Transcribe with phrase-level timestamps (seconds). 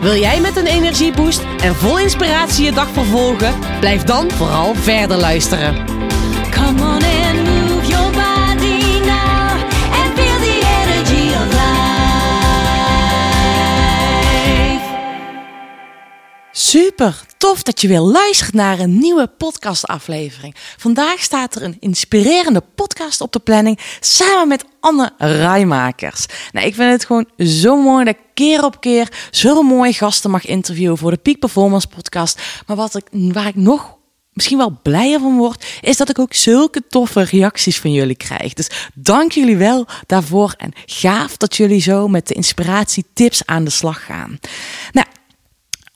[0.00, 3.54] Wil jij met een energieboost en vol inspiratie je dag vervolgen?
[3.80, 5.97] Blijf dan vooral verder luisteren.
[16.68, 20.54] Super, tof dat je weer luistert naar een nieuwe podcastaflevering.
[20.76, 26.26] Vandaag staat er een inspirerende podcast op de planning samen met Anne Rijmakers.
[26.52, 30.30] Nou, ik vind het gewoon zo mooi dat ik keer op keer zulke mooie gasten
[30.30, 32.40] mag interviewen voor de Peak Performance podcast.
[32.66, 33.96] Maar wat ik, waar ik nog
[34.32, 38.52] misschien wel blijer van word, is dat ik ook zulke toffe reacties van jullie krijg.
[38.52, 43.70] Dus dank jullie wel daarvoor en gaaf dat jullie zo met de inspiratietips aan de
[43.70, 44.38] slag gaan.
[44.92, 45.06] Nou,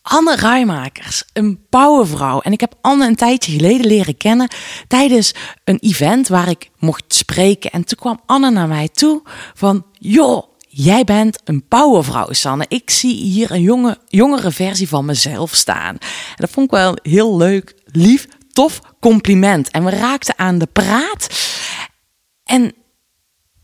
[0.02, 2.40] Anne Rijmakers, een powervrouw.
[2.40, 4.50] En ik heb Anne een tijdje geleden leren kennen
[4.88, 7.70] tijdens een event waar ik mocht spreken.
[7.70, 9.22] En toen kwam Anne naar mij toe
[9.54, 12.64] van, joh, jij bent een powervrouw, Sanne.
[12.68, 15.96] Ik zie hier een jonge, jongere versie van mezelf staan.
[15.98, 19.70] En dat vond ik wel heel leuk, lief, tof compliment.
[19.70, 21.26] En we raakten aan de praat.
[22.44, 22.74] En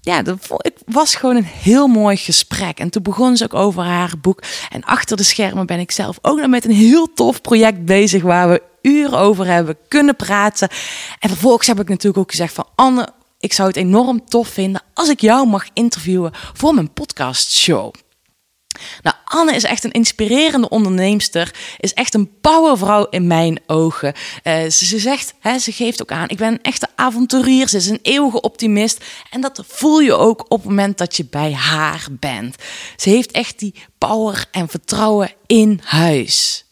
[0.09, 0.23] ja,
[0.59, 2.78] ik was gewoon een heel mooi gesprek.
[2.78, 4.42] En toen begon ze ook over haar boek.
[4.70, 8.23] En achter de schermen ben ik zelf ook nog met een heel tof project bezig
[8.23, 10.69] waar we uren over hebben kunnen praten.
[11.19, 14.83] En vervolgens heb ik natuurlijk ook gezegd van Anne, ik zou het enorm tof vinden
[14.95, 17.95] als ik jou mag interviewen voor mijn podcastshow.
[19.02, 21.54] Nou, Anne is echt een inspirerende onderneemster.
[21.78, 24.14] Is echt een powervrouw in mijn ogen.
[24.42, 27.68] Eh, ze, ze zegt, hè, ze geeft ook aan, ik ben een echte avonturier.
[27.68, 29.04] Ze is een eeuwige optimist.
[29.30, 32.55] En dat voel je ook op het moment dat je bij haar bent.
[32.96, 36.67] Ze heeft echt die power en vertrouwen in huis.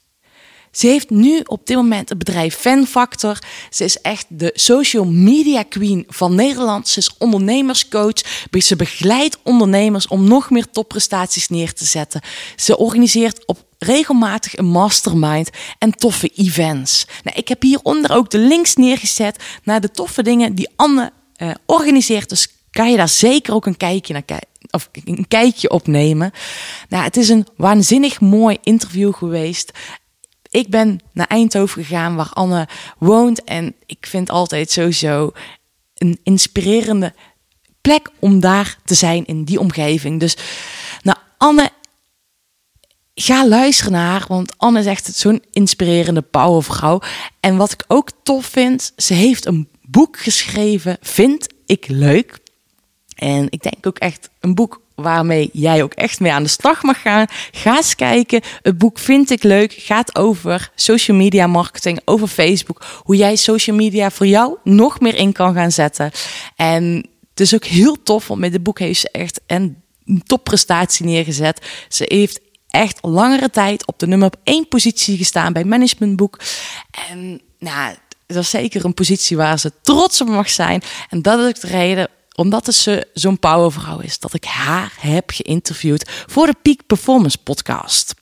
[0.77, 3.39] Ze heeft nu op dit moment het bedrijf Fanfactor.
[3.71, 6.89] Ze is echt de social media queen van Nederland.
[6.89, 8.47] Ze is ondernemerscoach.
[8.59, 12.21] Ze begeleidt ondernemers om nog meer topprestaties neer te zetten.
[12.57, 17.07] Ze organiseert op regelmatig een mastermind en toffe events.
[17.23, 21.51] Nou, ik heb hieronder ook de links neergezet naar de toffe dingen die Anne eh,
[21.67, 22.29] organiseert.
[22.29, 26.31] Dus kan je daar zeker ook een kijkje naar kijken of een kijkje opnemen.
[26.89, 29.73] Nou, het is een waanzinnig mooi interview geweest.
[30.57, 32.69] Ik ben naar Eindhoven gegaan, waar Anne
[32.99, 33.45] woont.
[33.45, 35.33] En ik vind altijd sowieso
[35.95, 37.15] een inspirerende
[37.81, 40.21] plek om daar te zijn in die omgeving.
[40.21, 40.37] Dus,
[41.03, 41.71] nou, Anne,
[43.15, 47.01] ga luisteren naar haar, want Anne is echt zo'n inspirerende powervrouw.
[47.41, 52.39] En wat ik ook tof vind, ze heeft een boek geschreven, vind ik leuk.
[53.17, 56.83] En ik denk ook echt een boek waarmee jij ook echt mee aan de slag
[56.83, 57.27] mag gaan.
[57.51, 58.41] Ga eens kijken.
[58.63, 59.73] Het boek vind ik leuk.
[59.73, 62.85] Gaat over social media marketing, over Facebook.
[63.03, 66.11] Hoe jij social media voor jou nog meer in kan gaan zetten.
[66.57, 69.83] En het is ook heel tof, want met het boek heeft ze echt een
[70.25, 71.67] topprestatie neergezet.
[71.89, 76.39] Ze heeft echt langere tijd op de nummer 1 positie gestaan bij Managementboek.
[77.11, 77.95] En nou,
[78.27, 80.83] dat is zeker een positie waar ze trots op mag zijn.
[81.09, 85.31] En dat is ook de reden omdat ze zo'n powervrouw is, dat ik haar heb
[85.31, 88.15] geïnterviewd voor de Peak Performance podcast.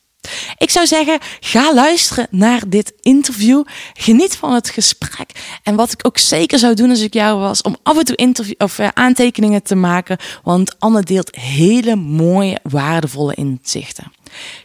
[0.57, 3.63] Ik zou zeggen, ga luisteren naar dit interview.
[3.93, 5.59] Geniet van het gesprek.
[5.63, 8.15] En wat ik ook zeker zou doen als ik jou was, om af en toe
[8.15, 10.17] interview, of, uh, aantekeningen te maken.
[10.43, 14.11] Want Anne deelt hele mooie, waardevolle inzichten.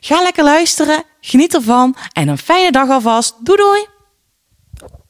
[0.01, 3.35] Ga lekker luisteren, geniet ervan en een fijne dag alvast.
[3.41, 3.87] Doei doei!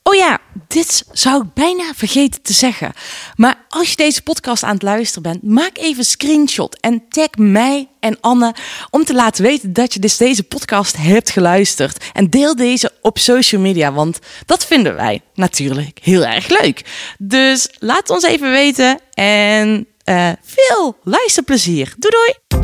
[0.02, 0.38] Oh ja,
[0.72, 2.92] dit zou ik bijna vergeten te zeggen.
[3.36, 7.28] Maar als je deze podcast aan het luisteren bent, maak even een screenshot en tag
[7.36, 8.54] mij en Anne
[8.90, 12.04] om te laten weten dat je dus deze podcast hebt geluisterd.
[12.12, 16.84] En deel deze op social media, want dat vinden wij natuurlijk heel erg leuk.
[17.18, 21.94] Dus laat ons even weten en uh, veel luisterplezier.
[21.98, 22.60] Doei doei!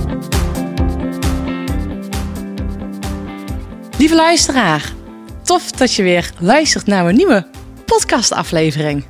[3.99, 4.93] Lieve luisteraar,
[5.45, 7.56] tof dat je weer luistert naar een nieuwe
[7.87, 9.05] podcastaflevering.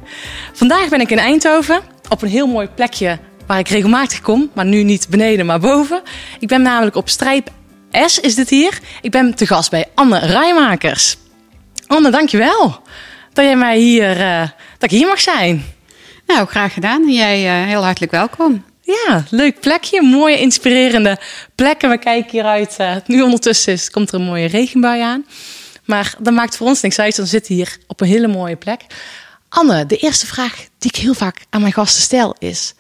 [0.52, 4.64] Vandaag ben ik in Eindhoven op een heel mooi plekje waar ik regelmatig kom, maar
[4.64, 6.02] nu niet beneden, maar boven.
[6.38, 7.50] Ik ben namelijk op Strijp
[7.90, 8.78] S, is dit hier.
[9.02, 11.16] Ik ben te gast bij Anne Rijmakers.
[11.86, 12.82] Anne, dankjewel
[13.32, 14.40] dat jij mij hier, uh,
[14.78, 15.64] dat ik hier mag zijn.
[16.26, 17.02] Nou, graag gedaan.
[17.02, 18.64] En jij uh, heel hartelijk welkom.
[18.82, 20.02] Ja, leuk plekje.
[20.02, 21.18] Mooie, inspirerende
[21.54, 21.90] plekken.
[21.90, 22.76] We kijken hieruit.
[22.80, 25.24] Uh, nu ondertussen is, komt er een mooie regenbui aan.
[25.86, 27.16] Maar dat maakt voor ons niks uit.
[27.16, 28.80] Dan zitten hier op een hele mooie plek.
[29.48, 32.74] Anne, de eerste vraag die ik heel vaak aan mijn gasten stel is...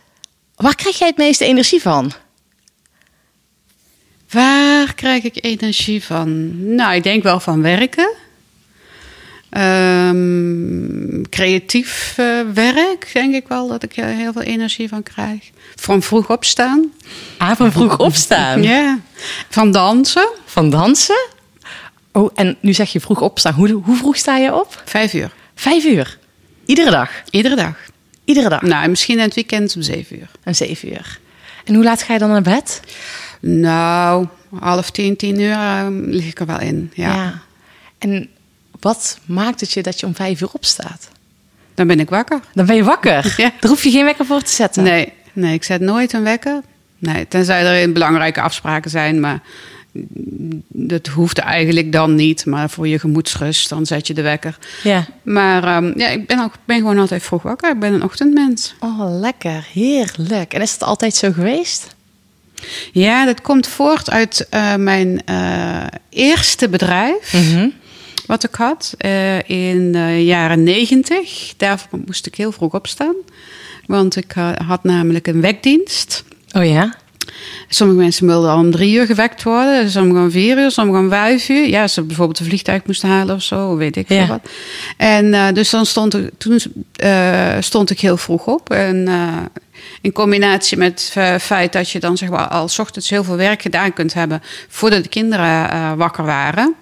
[0.56, 2.12] Waar krijg jij het meeste energie van?
[4.30, 6.74] Waar krijg ik energie van?
[6.74, 8.14] Nou, ik denk wel van werken.
[9.50, 15.50] Ehm, creatief eh, werk, denk ik wel dat ik er heel veel energie van krijg.
[15.74, 16.92] Van vroeg opstaan.
[17.38, 18.62] Avond vroeg opstaan.
[18.72, 18.98] Ja.
[19.50, 20.28] Van dansen.
[20.44, 21.28] Van dansen?
[22.16, 23.54] Oh, en nu zeg je vroeg opstaan.
[23.54, 24.82] Hoe, hoe vroeg sta je op?
[24.84, 25.32] Vijf uur.
[25.54, 26.18] Vijf uur.
[26.64, 27.10] Iedere dag?
[27.30, 27.74] Iedere dag.
[28.24, 28.62] Iedere dag?
[28.62, 30.30] Nou, misschien in het weekend om zeven uur.
[30.42, 31.18] En zeven uur.
[31.64, 32.80] En hoe laat ga je dan naar bed?
[33.40, 34.26] Nou,
[34.58, 36.90] half tien, tien uur eh, lig ik er wel in.
[36.94, 37.42] Ja.
[37.98, 38.28] En
[38.80, 41.08] wat maakt het je dat je om vijf uur opstaat?
[41.74, 42.40] Dan ben ik wakker.
[42.54, 43.34] Dan ben je wakker.
[43.36, 43.52] Ja.
[43.60, 44.82] Daar hoef je geen wekker voor te zetten.
[44.82, 46.60] Nee, nee, ik zet nooit een wekker.
[46.98, 49.40] Nee, tenzij er belangrijke afspraken zijn, maar
[50.68, 52.46] dat hoeft eigenlijk dan niet.
[52.46, 54.58] Maar voor je gemoedsrust, dan zet je de wekker.
[54.82, 55.06] Ja.
[55.22, 57.70] Maar ehm, ja, ik ben, ook, ben gewoon altijd vroeg wakker.
[57.70, 58.74] Ik ben een ochtendmens.
[58.80, 59.66] Oh, lekker.
[59.72, 60.54] Heerlijk.
[60.54, 61.94] En is het altijd zo geweest?
[62.92, 67.34] Ja, dat komt voort uit eh, mijn eh, eerste bedrijf.
[68.26, 71.54] Wat ik had eh, in de jaren negentig.
[71.56, 73.14] Daarvoor moest ik heel vroeg opstaan.
[73.86, 74.34] Want ik
[74.66, 76.24] had namelijk een wekdienst.
[76.52, 76.96] Oh ja?
[77.68, 79.90] Sommige mensen wilden al om drie uur gewekt worden.
[79.90, 81.68] Sommigen om vier uur, sommigen om vijf uur.
[81.68, 84.26] Ja, als ze bijvoorbeeld een vliegtuig moesten halen of zo, weet ik veel Ja.
[84.26, 84.40] wat.
[84.96, 86.60] En eh, dus dan stond ik, toen
[86.96, 88.70] eh, stond ik heel vroeg op.
[88.70, 89.36] En eh,
[90.00, 93.36] in combinatie met het feit dat je dan zeg maar al 's ochtends heel veel
[93.36, 96.74] werk gedaan kunt hebben voordat de kinderen wakker waren.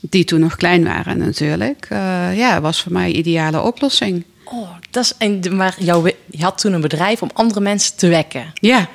[0.00, 1.86] Die toen nog klein waren natuurlijk.
[2.34, 4.24] ja, was voor mij een ideale oplossing.
[4.44, 7.96] Oh, dat is, en, maar jouw, we- je had toen een bedrijf om andere mensen
[7.96, 8.44] te wekken.
[8.54, 8.88] Ja,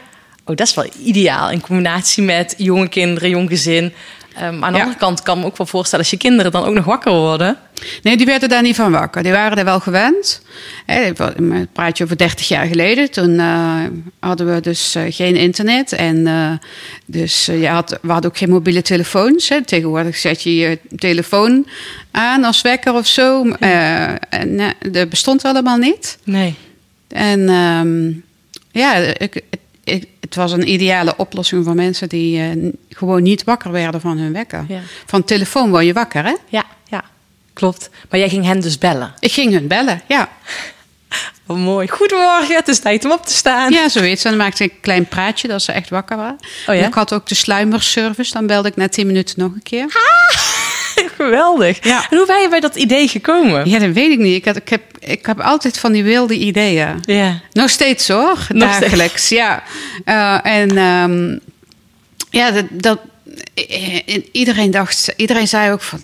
[0.48, 1.50] Oh, dat is wel ideaal.
[1.50, 3.94] In combinatie met jonge kinderen, jong gezin.
[4.36, 4.84] Ehm, aan de Ja.
[4.84, 6.06] andere kant kan ik me ook wel voorstellen...
[6.06, 7.58] als je kinderen dan ook nog wakker worden.
[8.02, 9.24] Nee, die werden daar niet van wakker.
[9.24, 10.42] Die waren er wel gewend.
[10.86, 11.16] Hè, Ik
[11.74, 13.12] praat je over 30 jaar geleden.
[13.12, 13.84] Toen eh,
[14.20, 15.92] hadden we dus eh, geen internet.
[15.92, 16.52] En uh,
[17.06, 19.50] dus je had, we hadden ook geen mobiele telefoons.
[19.50, 19.64] Hè.
[19.64, 21.68] Tegenwoordig zet je je telefoon
[22.12, 23.46] aan als wekker of zo.
[23.60, 26.18] Uh, en, dat bestond allemaal niet.
[26.24, 26.56] Nee.
[27.08, 28.24] En um,
[28.72, 29.42] ja, ik,
[29.84, 34.18] ik, het was een ideale oplossing voor mensen die uh, gewoon niet wakker werden van
[34.18, 34.66] hun wekker.
[34.68, 34.80] Ja.
[35.06, 36.36] Van telefoon word je wakker, hè?
[36.48, 37.04] Ja, ja,
[37.54, 37.90] klopt.
[38.10, 39.14] Maar jij ging hen dus bellen?
[39.20, 40.30] Ik ging hun bellen, ja.
[41.50, 41.88] Oh, mooi.
[41.88, 43.72] Goedemorgen, het is tijd om op te staan.
[43.72, 44.24] Ja, zoiets.
[44.24, 46.38] En dan maakte ik een klein praatje dat ze echt wakker waren.
[46.68, 46.88] Oh, ja?
[46.88, 48.34] Ik had ook de sluimerservice.
[48.34, 49.86] Dan belde ik na tien minuten nog een keer.
[49.86, 50.57] Ah,
[51.28, 51.84] geweldig.
[51.84, 52.08] Ja.
[52.10, 53.70] En hoe ben je bij dat idee gekomen?
[53.70, 54.36] Ja, dat weet ik niet.
[54.36, 57.00] Ik, had, ik, heb, ik heb altijd van die wilde ideeën.
[57.02, 57.40] Ja.
[57.52, 59.26] Nog steeds hoor, Nog dagelijks.
[59.26, 59.30] steeds.
[59.30, 59.64] Ja.
[60.06, 61.40] Uh, en um,
[62.30, 63.00] ja, dat, dat,
[64.32, 66.00] iedereen dacht, iedereen zei ook van,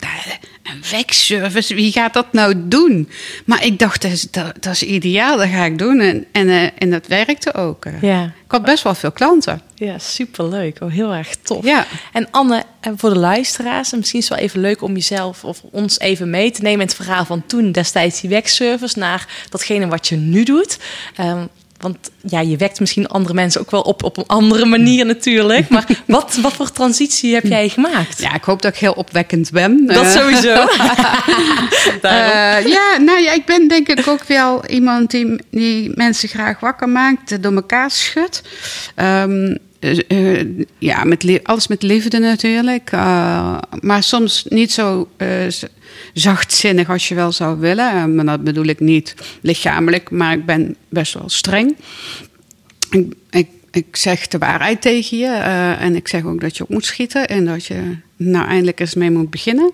[0.63, 3.09] een wekservice, wie gaat dat nou doen?
[3.45, 5.99] Maar ik dacht, dat is, dat, dat is ideaal, dat ga ik doen.
[5.99, 7.85] En, en, uh, en dat werkte ook.
[8.01, 8.23] Ja.
[8.23, 9.61] Ik had best wel veel klanten.
[9.83, 10.81] Ja, superleuk.
[10.81, 11.63] Oh, heel erg tof.
[11.63, 11.85] Ja.
[12.13, 12.63] En Anne,
[12.95, 16.29] voor de luisteraars, en misschien is het wel even leuk om jezelf of ons even
[16.29, 20.15] mee te nemen in het verhaal van toen destijds die wekservice naar datgene wat je
[20.15, 20.77] nu doet.
[21.19, 21.49] Um,
[21.83, 25.69] want ja, je wekt misschien andere mensen ook wel op op een andere manier natuurlijk.
[25.69, 28.21] Maar wat, wat voor transitie heb jij gemaakt?
[28.21, 29.85] Ja, ik hoop dat ik heel opwekkend ben.
[29.85, 30.53] Dat sowieso.
[32.01, 36.59] uh, ja, nou ja, ik ben denk ik ook wel iemand die, die mensen graag
[36.59, 38.41] wakker maakt, door elkaar schudt.
[38.95, 39.57] Um,
[40.07, 40.43] uh,
[40.77, 42.91] ja, met alles met liefde natuurlijk.
[42.91, 45.09] Uh, maar soms niet zo
[46.13, 48.15] zachtzinnig als je wel zou willen.
[48.15, 51.75] Maar dat bedoel ik niet lichamelijk, maar ik ben best wel streng.
[53.29, 55.31] Ik, ik, zeg de waarheid tegen je.
[55.79, 57.27] En ik zeg ook dat je op moet schieten.
[57.27, 59.71] En dat je nou eindelijk eens mee moet beginnen.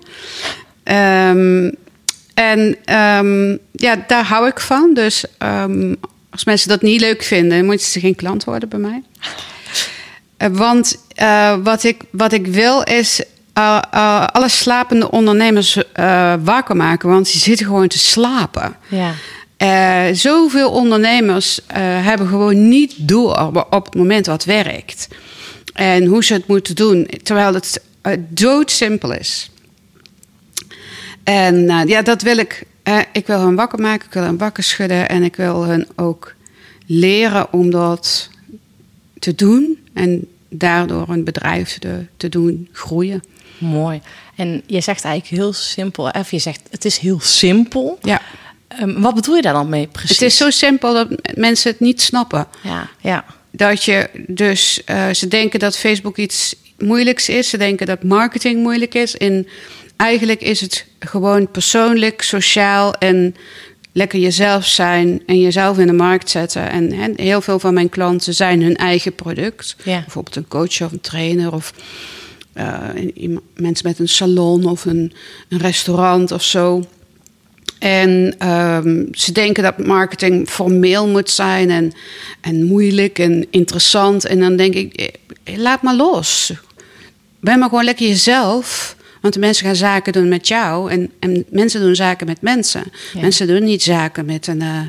[0.84, 1.74] Um,
[2.34, 4.94] en um, ja, daar hou ik van.
[4.94, 5.96] Dus um,
[6.30, 9.02] als mensen dat niet leuk vinden, moeten ze geen klant worden bij mij.
[10.42, 13.22] Uh, want uh, wat, ik, wat ik wil is
[13.58, 13.80] uh,
[14.32, 15.82] alle slapende ondernemers
[16.44, 17.08] wakker maken.
[17.08, 18.76] Want die zitten gewoon te slapen.
[18.88, 19.14] Ja.
[20.14, 25.08] Zoveel ondernemers hebben gewoon niet door op het moment wat werkt.
[25.72, 27.80] En hoe ze het moeten doen, terwijl het
[28.28, 29.50] doodsimpel is.
[31.24, 32.62] En ja, dat wil ik.
[33.12, 36.34] ik wil hen wakker maken, ik wil hen wakker schudden en ik wil hen ook
[36.86, 38.30] leren om dat
[39.18, 43.22] te doen en daardoor een bedrijf te, te doen groeien.
[43.58, 44.00] Mooi.
[44.36, 47.98] En je zegt eigenlijk heel simpel, of je zegt het is heel simpel.
[48.02, 48.20] Ja.
[48.80, 50.18] Um, wat bedoel je daar dan mee precies?
[50.18, 52.46] Het is zo simpel dat mensen het niet snappen.
[52.62, 53.24] Ja, ja.
[53.50, 57.48] Dat je dus, uh, ze denken dat Facebook iets moeilijks is.
[57.48, 59.14] Ze denken dat marketing moeilijk is.
[59.14, 59.48] In
[59.96, 63.34] eigenlijk is het gewoon persoonlijk, sociaal en
[63.92, 66.70] lekker jezelf zijn en jezelf in de markt zetten.
[66.70, 69.76] En, heel veel van mijn klanten zijn hun eigen product.
[69.84, 70.00] Ja.
[70.00, 71.72] Bijvoorbeeld een coach of een trainer of
[72.52, 75.12] eh, iemand- mensen met een salon of een,
[75.48, 76.84] een restaurant of zo.
[77.78, 81.92] En ehm, ze denken dat marketing formeel moet zijn en,
[82.40, 84.24] en moeilijk en interessant.
[84.24, 84.94] En dan denk ik,
[85.44, 86.52] eh, laat maar los.
[87.40, 88.96] Ben maar gewoon lekker jezelf.
[89.20, 90.90] Want de mensen gaan zaken doen met jou.
[90.90, 92.84] En, en mensen doen zaken met mensen.
[93.12, 93.20] Ja.
[93.20, 94.80] Mensen doen niet zaken met een, eh,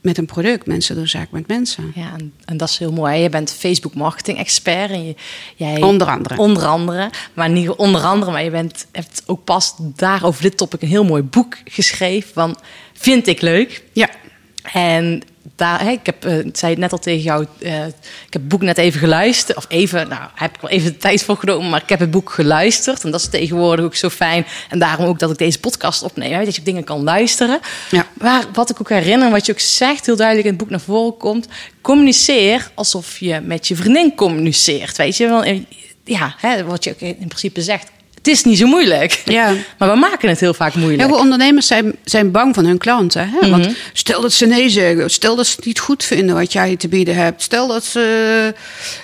[0.00, 0.66] met een product.
[0.66, 1.92] Mensen doen zaken met mensen.
[1.94, 3.18] Ja, en, en dat is heel mooi.
[3.20, 4.90] Je bent Facebook marketing expert.
[4.90, 5.14] En je,
[5.56, 6.38] jij, Onder andere.
[6.38, 7.10] Onder andere.
[7.34, 10.88] Maar niet onder andere, maar je bent, hebt ook pas daar over dit topic een
[10.88, 12.32] heel mooi boek geschreven.
[12.32, 12.56] Van,
[12.92, 13.82] vind ik leuk.
[13.92, 14.08] Ja.
[14.62, 15.22] En
[15.56, 18.48] daar, ik heb, eh, ik zei het net al tegen jou, eh, ik heb het
[18.48, 19.56] boek net even geluisterd.
[19.56, 22.10] Of even, nou, heb ik wel even de tijd voor genomen, maar ik heb het
[22.10, 23.04] boek geluisterd.
[23.04, 24.46] En dat is tegenwoordig ook zo fijn.
[24.68, 27.60] En daarom ook dat ik deze podcast opneem, hè, dat je dingen kan luisteren.
[27.90, 28.06] Ja.
[28.12, 30.80] Maar wat ik ook herinner, wat je ook zegt, heel duidelijk in het boek naar
[30.80, 31.48] voren komt.
[31.80, 34.96] Communiceer alsof je met je vriendin communiceert.
[34.96, 35.44] Weet je wel?
[36.04, 37.90] Ja, hè, wat je ook in principe zegt.
[38.20, 39.22] Het is niet zo moeilijk.
[39.24, 39.52] Ja.
[39.78, 41.00] Maar we maken het heel vaak moeilijk.
[41.00, 43.30] Heel veel ondernemers zijn, zijn bang van hun klanten.
[43.30, 43.50] Hè?
[43.50, 46.76] Want stel dat ze nee zeggen, stel dat ze het niet goed vinden wat jij
[46.76, 48.54] te bieden hebt, stel dat ze.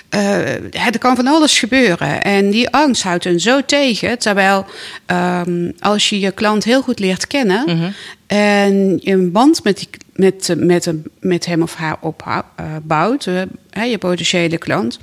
[0.09, 2.21] eh, eh, er kan van alles gebeuren.
[2.21, 4.19] En die angst houdt hen zo tegen.
[4.19, 4.65] Terwijl
[5.05, 7.95] ehm, als je je klant heel goed leert kennen
[8.27, 14.57] en je een band met, die, met, met, met hem of haar opbouwt, je potentiële
[14.57, 14.99] klant,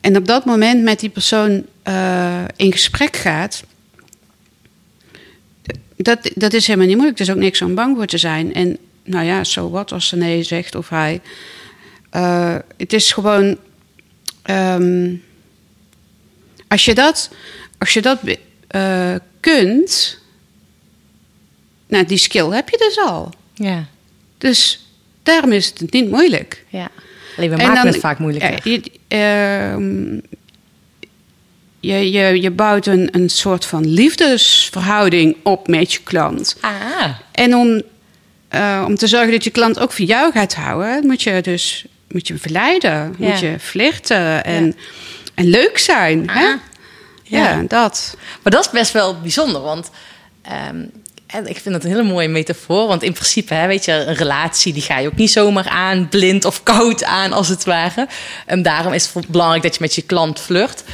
[0.00, 3.62] en op dat moment met die persoon eh, in gesprek gaat
[5.96, 7.20] dat, dat is helemaal niet moeilijk.
[7.20, 8.54] Er is ook niks om bang voor te zijn.
[8.54, 11.20] En nou ja, zo wat als ze nee zegt of hij.
[12.10, 13.56] Eh, het is gewoon.
[14.42, 15.14] ehm,
[16.68, 17.30] als je dat,
[17.78, 18.18] als je dat
[18.66, 20.22] eh, kunt.
[21.88, 23.32] Nou, die skill heb je dus al.
[23.54, 23.84] Ja,
[24.38, 24.86] Dus
[25.22, 26.64] daarom is het niet moeilijk.
[26.68, 26.88] ja.
[27.36, 28.50] Alleen we En maken dan- het vaak moeilijker.
[28.52, 30.14] Ja, je, ehm,
[31.80, 36.56] je, je, je bouwt een, een soort van liefdesverhouding op met je klant.
[36.60, 36.72] Ah,
[37.32, 37.82] En om,
[38.48, 41.84] eh, om te zorgen dat je klant ook van jou gaat houden, moet je dus
[42.08, 43.28] moet je hem verleiden, Ja.
[43.28, 44.76] moet je flirten en,
[45.34, 46.30] en leuk zijn.
[46.30, 46.46] Hè?
[46.46, 46.54] Ah.
[47.22, 47.50] Ja.
[47.52, 47.62] Ja.
[47.68, 48.16] dat.
[48.42, 49.90] Maar dat is best wel bijzonder, want
[50.42, 50.84] ehm,
[51.34, 52.86] en ik vind dat een hele mooie metafoor.
[52.86, 56.08] Want in principe, hè, weet je, een relatie die ga je ook niet zomaar aan,
[56.08, 58.08] blind of koud aan, als het ware.
[58.46, 60.84] En daarom is het belangrijk dat je met je klant flirt.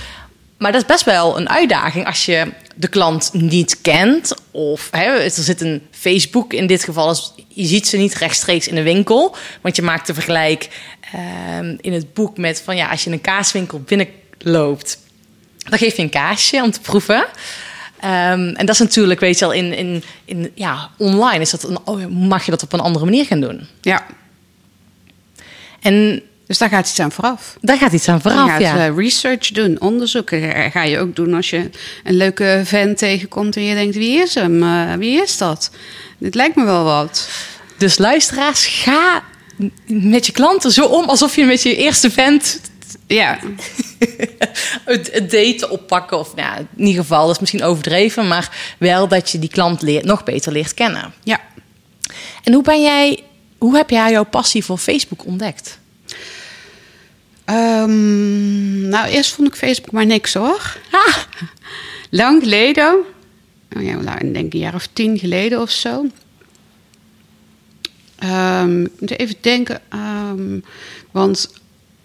[0.58, 4.34] Maar dat is best wel een uitdaging als je de klant niet kent.
[4.50, 7.10] Of hè, er zit een Facebook in dit geval.
[7.10, 9.36] is- Je ziet ze niet rechtstreeks in de winkel.
[9.60, 10.68] Want je maakt de vergelijk
[11.12, 14.98] ehm, in het boek met van ja, als je in een kaaswinkel binnenloopt.
[15.68, 17.24] Dan geef je een kaasje om te proeven.
[18.00, 21.62] Ehm, en dat is natuurlijk, weet je wel, in, in, in, ja, online is dat
[21.84, 23.66] een, mag je dat op een andere manier gaan doen.
[23.80, 24.06] Ja,
[25.80, 27.56] En dus daar gaat iets aan vooraf.
[27.60, 28.86] daar gaat iets aan je vooraf, gaat ja.
[28.88, 30.70] eh, research doen, onderzoeken.
[30.70, 31.70] Ga- je ook doen als je
[32.04, 34.62] een leuke vent tegenkomt en je denkt, wie is hem?
[34.62, 35.70] Eh, wie is dat?
[36.18, 37.28] Dit lijkt me wel wat.
[37.76, 39.22] Dus luisteraars, ga
[39.86, 42.60] met je klanten zo om alsof je met je eerste vent
[43.14, 43.38] Ja,
[44.84, 46.18] het, het daten oppakken.
[46.18, 49.48] Of nou, ja, in ieder geval, dat is misschien overdreven, maar wel dat je die
[49.48, 51.12] klant leert, nog beter leert kennen.
[51.22, 51.40] ja.
[52.42, 53.22] En hoe ben jij,
[53.58, 55.78] hoe heb jij jouw passie voor Facebook ontdekt?
[57.44, 60.78] Ehm, nou, eerst vond ik Facebook maar niks hoor.
[60.90, 61.16] Ah,
[62.10, 62.98] Lang geleden,
[63.76, 66.06] oh ja, nou, ik denk een jaar of tien geleden of zo.
[68.18, 70.60] Ehm, ik moet even denken, ehm,
[71.10, 71.59] want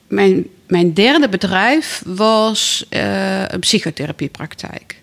[0.07, 5.01] mijn, mijn derde bedrijf was eh, een psychotherapiepraktijk.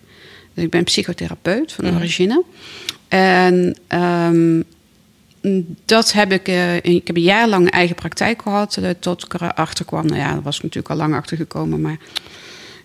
[0.53, 2.43] Dus ik ben psychotherapeut van origine.
[3.07, 4.61] En ehm,
[5.85, 9.33] dat heb ik, eh, ik heb een jaar lang eigen praktijk gehad, eh, tot ik
[9.33, 10.05] erachter kwam.
[10.05, 11.97] Nou ja, daar was ik natuurlijk al lang achter gekomen, maar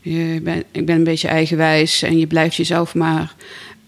[0.00, 3.34] je ben, ik ben een beetje eigenwijs en je blijft jezelf maar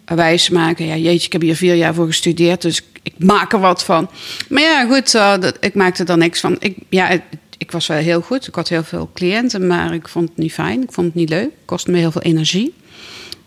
[0.05, 0.87] wijs maken.
[0.87, 4.11] Ja, jeetje, ik heb hier vier jaar voor gestudeerd, dus ik maak er wat van.
[4.49, 6.57] Maar ja, goed, dat, ik maakte er niks van.
[6.59, 7.21] Ik, ja,
[7.61, 10.52] ik was wel heel goed, ik had heel veel cliënten, maar ik vond het niet
[10.52, 10.83] fijn.
[10.83, 12.75] Ik vond het niet leuk, het kostte me heel veel energie.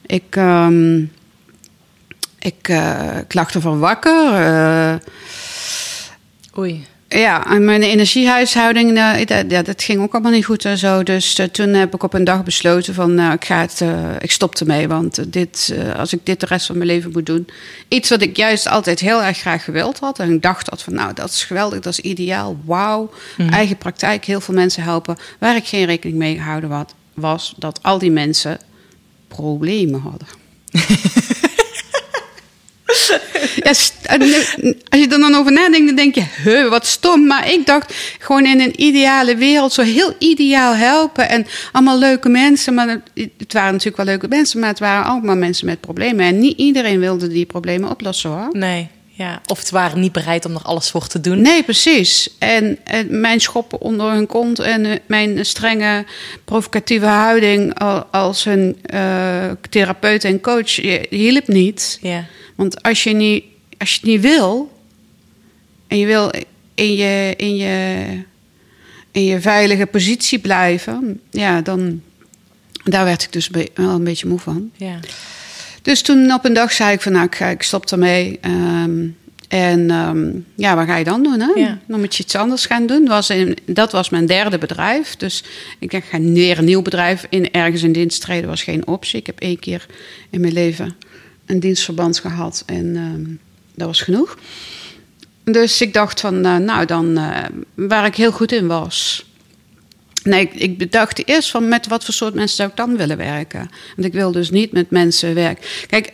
[0.05, 1.01] Ik, ehm,
[2.39, 4.33] ik, eh, ik lag ervan wakker.
[4.33, 4.95] eh,
[6.57, 6.85] oei.
[7.19, 8.95] Ja, en mijn energiehuishouding,
[9.27, 11.03] dat, ja, dat ging ook allemaal niet goed en zo.
[11.03, 14.09] Dus eh, toen heb ik op een dag besloten van, nou, ik, ga het, eh,
[14.19, 14.87] ik stop ermee.
[14.87, 17.47] Want eh, dit, eh, als ik dit de rest van mijn leven moet doen...
[17.87, 20.19] Iets wat ik juist altijd heel erg graag gewild had.
[20.19, 22.57] En ik dacht dat van, nou, dat is geweldig, dat is ideaal.
[22.65, 23.11] Wauw,
[23.49, 25.17] eigen praktijk, heel veel mensen helpen.
[25.39, 28.57] Waar ik geen rekening mee gehouden had, was dat al die mensen
[29.27, 30.27] problemen hadden.
[33.55, 33.71] Ja,
[34.03, 37.27] en nu- als je er dan over nadenkt, dan denk je, huh, wat stom.
[37.27, 41.29] Maar ik dacht, gewoon in een ideale wereld, zo heel ideaal helpen.
[41.29, 42.73] En allemaal leuke mensen.
[42.73, 46.25] Maar het het waren natuurlijk wel leuke mensen, maar het waren allemaal mensen met problemen.
[46.25, 48.47] En niet iedereen wilde die problemen oplossen hoor.
[48.51, 49.41] Nee, ja.
[49.47, 51.41] Of ze waren niet bereid om er alles voor te doen.
[51.41, 52.29] Nee, precies.
[52.39, 56.05] En, eh, mijn schoppen onder hun kont en eh, mijn strenge
[56.45, 61.97] provocatieve houding al- als hun eh, therapeut en coach eh, hielp niet.
[62.01, 62.25] Ja.
[62.55, 63.43] Want als je niet,
[63.77, 64.71] als je het niet wil
[65.87, 66.31] en je wil
[66.75, 68.05] in je, in je,
[69.11, 72.01] in je veilige positie blijven, ja, dan
[72.83, 74.71] daar werd ik dus wel een beetje moe van.
[74.75, 74.99] Ja.
[75.81, 78.39] Dus toen op een dag zei ik van nou, ik, ga, ik stop ermee.
[78.41, 79.07] Ehm,
[79.47, 81.39] en ehm, ja, wat ga je dan doen?
[81.39, 81.51] Hè?
[81.55, 81.79] Ja.
[81.87, 82.99] Dan moet je iets anders gaan doen.
[82.99, 85.15] Dat was, in, dat was mijn derde bedrijf.
[85.15, 85.43] Dus
[85.79, 88.49] ik dacht, ik ga weer een nieuw bedrijf in ergens in dienst treden.
[88.49, 89.19] was geen optie.
[89.19, 89.85] Ik heb één keer
[90.29, 90.95] in mijn leven
[91.45, 92.63] een dienstverband gehad.
[92.65, 93.23] En ehm,
[93.75, 94.37] dat was genoeg.
[95.43, 99.25] Dus ik dacht van, eh, nou dan, eh, waar ik heel goed in was.
[100.23, 103.17] Nee, ik, ik bedacht eerst van met wat voor soort mensen zou ik dan willen
[103.17, 103.69] werken.
[103.95, 105.63] Want ik wil dus niet met mensen werken.
[105.87, 106.13] Kijk,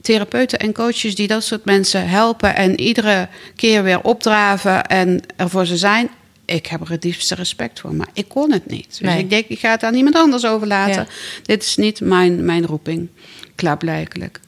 [0.00, 5.50] therapeuten en coaches die dat soort mensen helpen en iedere keer weer opdraven en er
[5.50, 6.08] voor ze zijn.
[6.44, 8.86] Ik heb er het diepste respect voor, maar ik kon het niet.
[8.88, 9.18] Dus Nee.
[9.18, 10.94] ik denk, ik ga het aan iemand anders overlaten.
[10.94, 11.06] Ja.
[11.42, 13.08] Dit is niet mijn, mijn roeping,
[13.60, 14.40] klaarblijkelijk.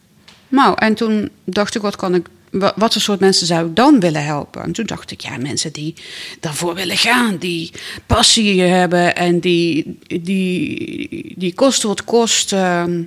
[0.49, 3.77] Nou, en toen dacht ik, wat kan ik, wa- wat voor soort mensen zou ik
[3.77, 4.63] dan willen helpen?
[4.63, 5.95] En toen dacht ik, ja, mensen die
[6.41, 7.71] daarvoor willen gaan, die
[8.07, 13.03] passie hebben en die, die, die kost wat kost ehm,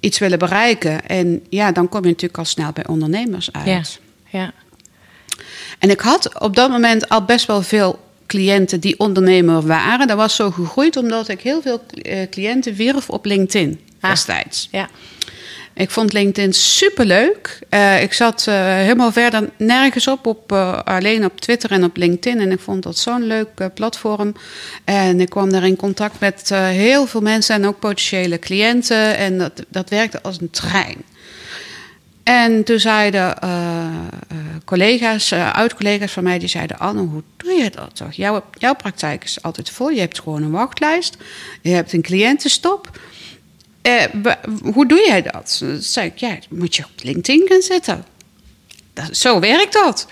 [0.00, 1.06] iets willen bereiken.
[1.08, 3.66] En ja, dan kom je natuurlijk al snel bij ondernemers uit.
[3.66, 3.82] Ja.
[4.38, 4.52] Ja.
[5.78, 10.06] En ik had op dat moment al best wel veel cliënten die ondernemer waren.
[10.06, 14.10] Dat was zo gegroeid omdat ik heel veel eh, cliënten wierf op LinkedIn Ah.
[14.10, 14.68] destijds.
[14.70, 14.88] Ja.
[15.80, 17.58] Ik vond LinkedIn superleuk.
[17.68, 21.96] Eh ik zat eh, helemaal verder nergens op, op eh, alleen op Twitter en op
[21.96, 22.40] LinkedIn.
[22.40, 24.34] En ik vond dat zo'n leuk platform.
[24.84, 29.16] En ik kwam daar in contact met heel veel mensen en ook potentiële cliënten.
[29.16, 30.96] En dat, dat werkte als een trein.
[32.22, 33.34] En toen zeiden
[34.64, 36.78] collega's, oud-collega's van mij, die zeiden...
[36.78, 38.12] Anne, hoe doe je dat toch?
[38.12, 39.88] Jouw, jouw praktijk is altijd vol.
[39.88, 41.16] Je hebt gewoon een wachtlijst.
[41.62, 42.90] Je hebt een cliëntenstop.
[43.82, 44.04] Eh,
[44.62, 45.56] hoe doe jij dat?
[45.58, 48.04] Toen zei ik, ja, dan moet je op LinkedIn gaan zitten.
[48.92, 50.06] Dat, zo werkt dat.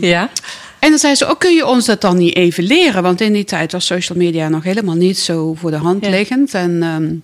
[0.00, 0.30] Ja.
[0.78, 3.02] En dan zei ze, ook kun je ons dat dan niet even leren?
[3.02, 6.10] Want in die tijd was social media nog helemaal niet zo voor de hand Ja.
[6.10, 6.54] liggend.
[6.54, 7.14] En ehm,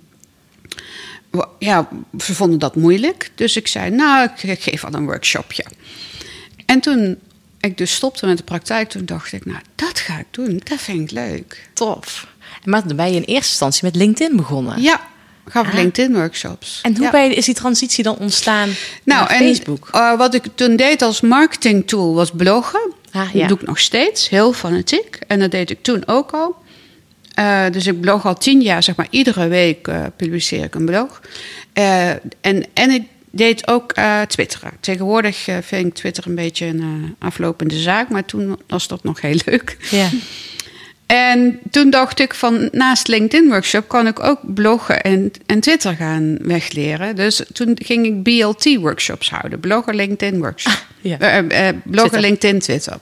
[1.58, 3.30] ja, ze vonden dat moeilijk.
[3.34, 5.64] Dus ik zei, nou, ik, ik geef al een workshopje.
[6.66, 7.18] En toen
[7.60, 10.60] ik dus stopte met de praktijk, toen dacht ik, nou, dat ga ik doen.
[10.64, 11.68] Dat vind ik leuk.
[11.72, 12.26] Tof.
[12.64, 14.82] Maar dan ben je in eerste instantie met LinkedIn begonnen.
[14.82, 15.00] Ja,
[15.48, 15.78] gaf ik Ah.
[15.78, 16.78] LinkedIn-workshops.
[16.82, 17.10] En hoe Ja.
[17.10, 18.68] ben je, is die transitie dan ontstaan
[19.04, 19.88] Nou, en Facebook?
[19.92, 22.92] eh, wat ik toen deed als marketingtool was bloggen.
[23.12, 23.38] Ah, ja.
[23.40, 25.18] Dat doe ik nog steeds, heel fanatiek.
[25.26, 26.54] En dat deed ik toen ook al.
[27.34, 30.84] Eh, dus ik blog al tien jaar, zeg maar, iedere week eh, publiceer ik een
[30.86, 31.20] blog.
[31.72, 33.94] En, en ik deed ook
[34.28, 34.70] twitteren.
[34.80, 39.38] Tegenwoordig vind ik Twitter een beetje een aflopende zaak, maar toen was dat nog heel
[39.44, 39.76] leuk.
[39.90, 40.08] Ja.
[41.14, 45.94] En toen dacht ik van naast LinkedIn workshop kan ik ook bloggen en, en Twitter
[45.94, 47.16] gaan wegleren.
[47.16, 49.60] Dus toen ging ik BLT workshops houden.
[49.60, 50.86] Blogger, LinkedIn workshop.
[51.00, 51.18] ja.
[51.18, 52.20] Eh, eh, blogger, Twitter.
[52.20, 52.98] LinkedIn, Twitter.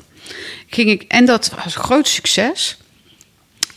[0.67, 2.77] Ging ik, en dat was een groot succes.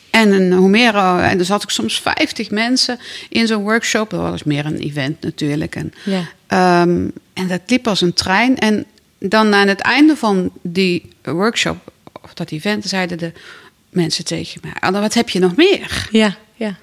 [0.10, 4.10] En een, eh, en er zat ik soms 50 mensen in zo'n workshop.
[4.10, 5.76] Dat was meer een event natuurlijk.
[5.76, 6.28] En, Ja.
[6.48, 8.58] Ehm, en dat liep als een trein.
[8.58, 8.86] En
[9.20, 11.78] dan aan het einde van die workshop,
[12.22, 13.32] of dat event, zeiden de
[13.96, 16.08] mensen tegen mij: Anna, wat heb je nog meer?
[16.12, 16.38] Ja.
[16.56, 16.76] Ja.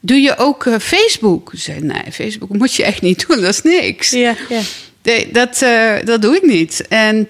[0.00, 1.52] Doe je ook eh, Facebook?
[1.52, 4.10] Ik zei: Nee, Facebook moet je echt niet doen, dat is niks.
[4.10, 4.36] Ja.
[4.48, 4.60] Ja.
[5.02, 6.86] Nee, dat, eh, dat doe ik niet.
[6.88, 7.28] En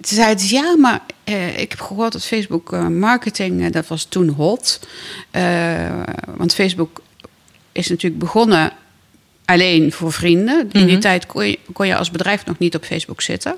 [0.00, 4.28] toen zeiden ze, ja, maar eh, ik heb gehoord dat Facebook marketing, dat was toen
[4.28, 4.80] hot.
[6.36, 7.02] Want Facebook
[7.72, 8.72] is natuurlijk begonnen
[9.44, 10.68] alleen voor vrienden.
[10.72, 13.56] In die tijd kon je, kon je als bedrijf nog niet op Facebook zitten.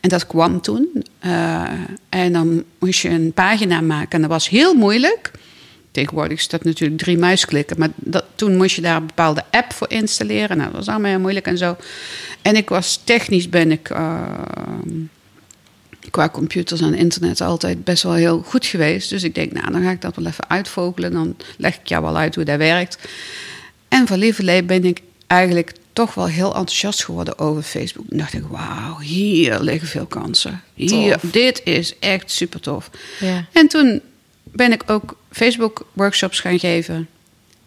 [0.00, 1.04] En dat kwam toen.
[1.18, 1.62] Eh,
[2.08, 4.10] en dan moest je een pagina maken.
[4.10, 5.30] En dat was heel moeilijk.
[5.90, 7.78] Tegenwoordig is dat natuurlijk drie muisklikken.
[7.78, 10.56] Maar dat, toen moest je daar een bepaalde app voor installeren.
[10.56, 11.76] Nou, dat was allemaal heel moeilijk en zo.
[12.42, 14.22] En ik was technisch ben ik eh,
[16.10, 19.10] qua computers en internet altijd best wel heel goed geweest.
[19.10, 21.12] Dus ik denk, nou, dan ga ik dat wel even uitvogelen.
[21.12, 22.98] Dan leg ik jou wel uit hoe dat werkt.
[23.88, 25.00] En van lieverlee ben ik
[25.34, 28.04] eigenlijk toch wel heel enthousiast geworden over Facebook.
[28.08, 30.62] Dacht ik, wauw, hier liggen veel kansen.
[30.74, 31.30] Hier, Tof.
[31.30, 32.90] dit is echt super tof.
[33.20, 33.46] Ja.
[33.52, 34.00] En toen
[34.42, 37.08] ben ik ook Facebook workshops gaan geven.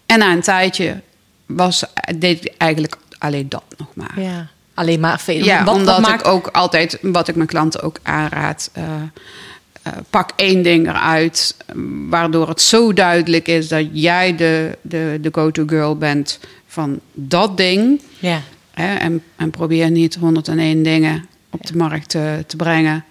[0.05, 1.01] En na een tijdje
[1.45, 1.83] was,
[2.15, 4.21] deed ik eigenlijk alleen dat nog maar.
[4.21, 4.47] Ja.
[4.73, 5.45] alleen maar Facebook.
[5.45, 6.25] Ja, wat, omdat wat maakt...
[6.25, 8.83] ik ook altijd, wat ik mijn klanten ook aanraad, eh,
[10.09, 11.75] pak één ding eruit, eh,
[12.09, 17.57] waardoor het zo duidelijk is dat jij de, de, de go-to girl bent van dat
[17.57, 18.01] ding.
[18.19, 23.05] Ja, Hè, en, en probeer niet 101 dingen op de markt te, te brengen.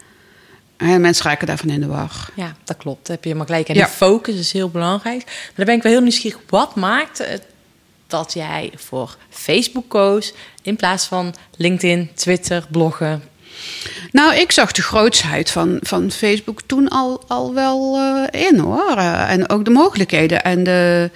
[0.77, 2.29] En mensen raken daarvan in de war.
[2.35, 3.09] ja, dat klopt.
[3.09, 3.69] Heb je helemaal gelijk.
[3.69, 3.85] En Ja.
[3.85, 5.25] die focus is heel belangrijk.
[5.25, 6.41] Maar dan ben ik wel heel nieuwsgierig.
[6.49, 7.43] Wat maakte het
[8.07, 13.23] dat jij voor Facebook koos in plaats van LinkedIn, Twitter, bloggen?
[14.13, 17.97] Nou, ik zag de grootsheid van, van Facebook toen al, al wel
[18.31, 18.97] eh, in hoor.
[18.97, 21.11] Eh, en ook de mogelijkheden en de,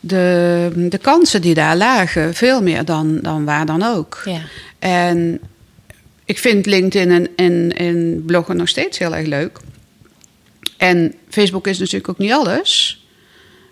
[0.00, 2.34] de, de kansen die daar lagen.
[2.34, 4.22] Veel meer dan, dan waar dan ook.
[4.24, 4.40] Ja.
[4.78, 5.40] En
[6.24, 9.58] ik vind LinkedIn en, en, en bloggen nog steeds heel erg leuk.
[10.76, 13.02] En Facebook is natuurlijk ook niet alles.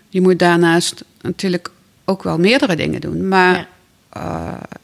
[0.09, 1.71] Je moet daarnaast natuurlijk
[2.05, 3.27] ook wel meerdere dingen doen.
[3.27, 3.67] Maar Ja.
[4.09, 4.77] eh,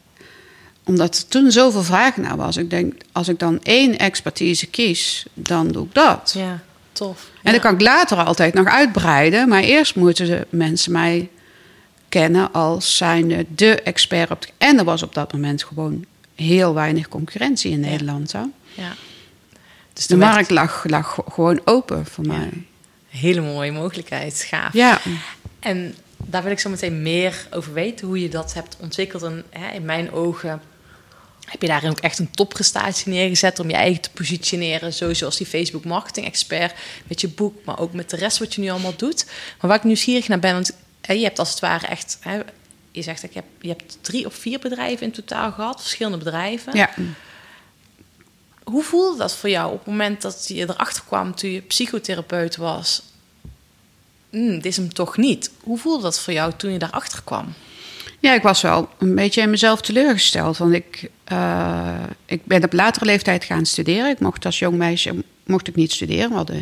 [0.90, 5.26] omdat er toen zoveel vraag naar was, ik denk, als ik dan één expertise kies,
[5.34, 6.32] dan doe ik dat.
[6.38, 6.60] Ja,
[6.92, 7.30] tof.
[7.44, 9.50] En dan kan ik later altijd nog uitbreiden.
[9.50, 11.30] Maar eerst moeten de mensen mij
[12.10, 14.32] kennen als zijnde de expert.
[14.32, 17.80] Op de- en er was op dat moment gewoon heel weinig concurrentie in.
[17.80, 18.32] Nederland.
[18.32, 18.40] Hè?
[18.74, 18.94] Ja.
[19.94, 22.32] Dus De werd markt lag, lag gewoon open voor Ja.
[22.38, 22.50] mij.
[23.10, 24.46] hele mooie mogelijkheid.
[24.50, 24.74] Gaaf.
[24.74, 25.00] Ja,
[25.60, 29.24] En daar wil ik zo meteen meer over weten, hoe je dat hebt ontwikkeld.
[29.24, 30.62] En hè, in mijn ogen
[31.50, 34.94] heb je daarin ook echt een topprestatie neergezet om je eigen te positioneren.
[34.94, 36.74] Zo zoals die Facebook Marketing Expert
[37.08, 39.26] met je boek, maar ook met de rest wat je nu allemaal doet.
[39.26, 42.18] Maar waar ik nieuwsgierig naar ben, want je hebt als het ware echt...
[42.20, 42.40] Hè,
[42.92, 46.78] je zegt, ik heb, je hebt drie of vier bedrijven in totaal gehad, verschillende bedrijven.
[46.78, 46.90] ja.
[48.64, 52.56] Hoe voelde dat voor jou op het moment dat je erachter kwam toen je psychotherapeut
[52.56, 53.02] was?
[54.30, 55.52] Hmm, dit is hem toch niet.
[55.60, 57.54] Hoe voelde dat voor jou toen je daarachter kwam?
[58.20, 60.58] Ja, ik was wel een beetje in mezelf teleurgesteld.
[60.58, 64.10] Want ik, eh, ik ben op latere leeftijd gaan studeren.
[64.10, 66.30] Ik mocht als jong meisje mocht ik niet studeren.
[66.30, 66.56] We hadden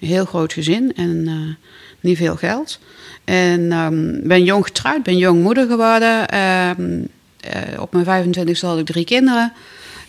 [0.00, 1.66] een heel groot gezin en eh,
[2.00, 2.78] niet veel geld.
[3.24, 6.28] En ehm, ben jong getrouwd, ben jong moeder geworden.
[6.28, 7.04] Ehm,
[7.40, 9.52] eh, op mijn 25 had ik drie kinderen.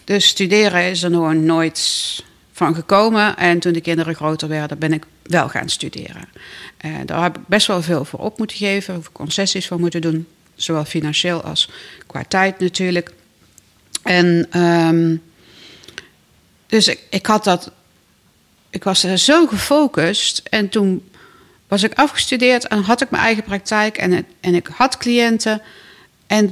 [0.04, 3.38] Dus studeren is er nog nooit van gekomen.
[3.38, 6.28] En toen de kinderen groter werden, ben ik wel gaan studeren.
[7.06, 10.28] Daar heb ik best wel veel voor op moeten geven, concessies voor moeten doen.
[10.56, 11.70] Zowel financieel als
[12.08, 13.12] qua tijd natuurlijk.
[14.04, 15.16] En ehm,
[16.68, 17.72] dus ik, ik had dat.
[18.70, 20.42] Ik was er zo gefocust.
[20.50, 21.10] En toen
[21.68, 25.62] was ik afgestudeerd en had ik mijn eigen praktijk en, en ik had cliënten.
[26.28, 26.52] En,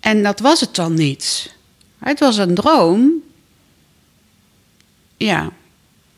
[0.00, 1.52] en dat was het dan niet.
[1.98, 3.12] Het was een droom.
[5.16, 5.50] Ja,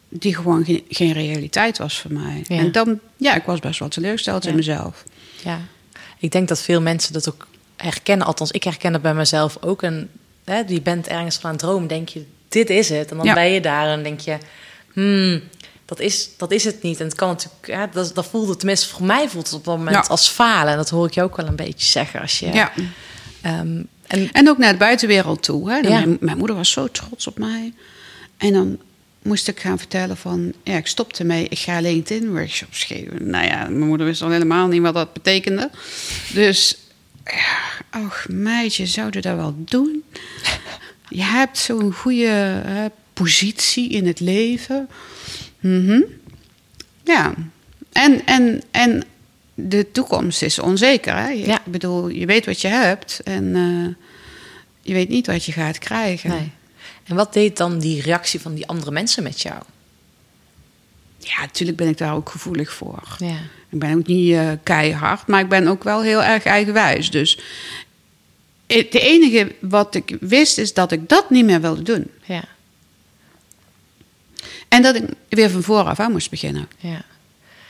[0.09, 2.44] die gewoon geen, geen realiteit was voor mij.
[2.48, 2.57] Ja.
[2.59, 4.50] En dan, ja, ik was best wel teleurgesteld Ja.
[4.50, 5.05] in mezelf.
[5.44, 5.61] Ja,
[6.20, 8.26] ik denk dat veel mensen dat ook herkennen.
[8.26, 9.83] Althans, ik herken het bij mezelf ook.
[9.83, 10.11] En
[10.44, 13.11] hè, je bent ergens van aan het dromen, denk je, dit is het.
[13.11, 13.35] En dan Ja.
[13.35, 14.37] ben je daar en denk je,
[14.92, 15.42] hmm,
[15.85, 16.98] dat, is, dat is het niet.
[17.00, 19.76] En het kan natuurlijk, hè, dat, dat voelde, tenminste voor mij voelt het op dat
[19.76, 20.02] moment Ja.
[20.12, 20.70] als falen.
[20.70, 22.20] En dat hoor ik je ook wel een beetje zeggen.
[22.20, 22.72] Als je, Ja.
[23.42, 25.70] ehm, en En ook naar de buitenwereld toe.
[25.70, 25.76] Hè.
[25.76, 25.88] Ja.
[25.88, 27.72] Mijn, mijn moeder was zo trots op mij.
[28.37, 28.78] En dan
[29.22, 30.52] moest ik gaan vertellen van...
[30.64, 31.46] Ja, ik stopte mee.
[31.48, 33.30] Ik ga LinkedIn-workshops geven.
[33.30, 35.70] Nou ja, mijn moeder wist al helemaal niet wat dat betekende.
[36.33, 36.78] Dus,
[37.24, 37.59] ja,
[37.90, 40.02] ach meidje, zou je dat wel doen?
[41.09, 42.26] Je hebt zo'n goede
[42.66, 44.88] hè, positie in het leven.
[45.61, 46.00] Mhm.
[47.04, 47.35] Ja.
[47.92, 49.02] En, en, en
[49.54, 51.16] de toekomst is onzeker.
[51.16, 51.28] Hè?
[51.28, 51.59] Je- Ja.
[51.64, 53.94] Ik bedoel, je weet wat je hebt en eh,
[54.83, 56.30] je weet niet wat je gaat krijgen.
[56.30, 56.50] Nee.
[57.11, 59.62] En wat deed dan die reactie van die andere mensen met jou?
[61.18, 63.03] Ja, natuurlijk ben ik daar ook gevoelig voor.
[63.18, 63.37] Ja.
[63.68, 67.11] Ik ben ook niet eh, keihard, maar ik ben ook wel heel erg eigenwijs.
[67.11, 67.38] Dus
[68.66, 72.11] het enige wat ik wist is dat ik dat niet meer wilde doen.
[72.25, 72.44] Ja.
[74.68, 76.68] En dat ik weer van vooraf aan moest beginnen.
[76.79, 77.05] Ja.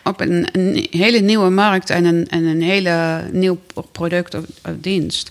[0.05, 3.61] Op een, een hele nieuwe markt en een, en een hele nieuw
[3.93, 5.31] product of, of dienst.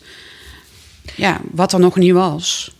[1.15, 2.77] Ja, wat er nog niet was.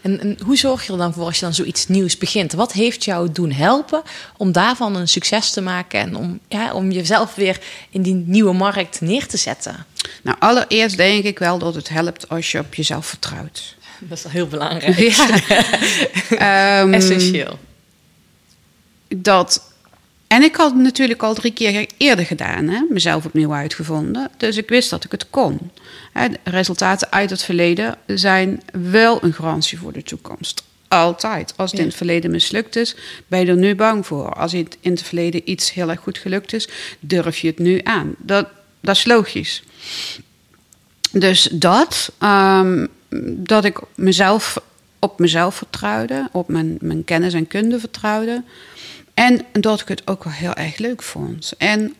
[0.00, 2.52] En, en hoe zorg je er dan voor als je dan zoiets nieuws begint?
[2.52, 4.02] Wat heeft jou doen helpen
[4.36, 7.58] om daarvan een succes te maken en om, ja, om jezelf weer
[7.90, 9.86] in die nieuwe markt neer te zetten?
[10.22, 13.76] Nou, allereerst denk ik wel dat het helpt als je op jezelf vertrouwt.
[14.08, 14.98] Dat is wel heel belangrijk.
[14.98, 15.28] Ja.
[16.80, 17.58] Ehm, Essentieel.
[19.08, 19.67] dat.
[20.28, 22.80] En ik had het natuurlijk al drie keer eerder gedaan, hè?
[22.90, 24.30] mezelf opnieuw uitgevonden.
[24.36, 25.70] Dus ik wist dat ik het kon.
[26.44, 30.62] Resultaten uit het verleden zijn wel een garantie voor de toekomst.
[30.88, 31.52] Altijd.
[31.56, 34.34] Als het in het verleden mislukt is, ben je er nu bang voor.
[34.34, 36.68] Als het in het verleden iets heel erg goed gelukt is,
[37.00, 38.14] durf je het nu aan.
[38.18, 38.48] Dat,
[38.80, 39.62] dat is logisch.
[41.12, 42.12] Dus dat.
[42.18, 42.86] ehm,
[43.36, 44.60] dat ik mezelf,
[44.98, 48.42] op mezelf vertrouwde, op mijn, mijn kennis en kunde vertrouwde.
[49.18, 51.52] En dat ik het ook wel heel erg leuk vond.
[51.58, 51.94] En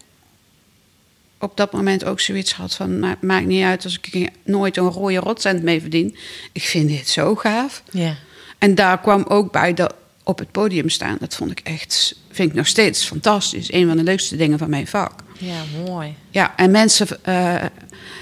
[1.39, 2.99] op dat moment ook zoiets had van...
[2.99, 6.17] "Ma- maakt niet uit als ik nooit een rode rotcent mee verdien.
[6.53, 7.83] Ik vind dit zo gaaf.
[7.91, 8.15] Ja.
[8.59, 11.17] En daar kwam ook bij dat op het podium staan.
[11.21, 13.73] Dat vond ik echt, vind ik nog steeds fantastisch.
[13.73, 15.13] Een van de leukste dingen van mijn vak.
[15.39, 16.15] Ja, mooi.
[16.31, 17.65] Ja, en mensen eh,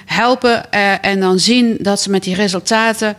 [0.04, 3.16] helpen eh, en dan zien dat ze met die resultaten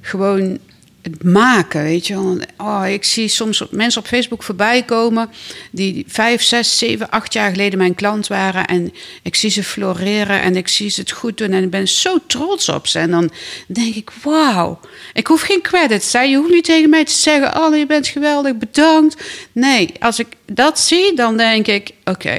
[0.00, 0.58] gewoon
[1.02, 2.38] het maken, weet je wel.
[2.56, 5.30] Oh, ik zie soms mensen op Facebook voorbij komen
[5.70, 10.40] die vijf, zes, zeven, acht jaar geleden mijn klant waren en ik zie ze floreren
[10.42, 12.98] en ik zie ze het goed doen en ik ben zo trots op ze.
[12.98, 13.30] En dan
[13.66, 14.80] denk ik, wauw,
[15.12, 16.12] ik hoef geen credits.
[16.12, 16.20] Hè?
[16.20, 19.22] Je hoeft niet tegen mij te zeggen, oh, je bent geweldig, bedankt.
[19.52, 22.34] Nee, als ik dat zie, dan denk ik, oké,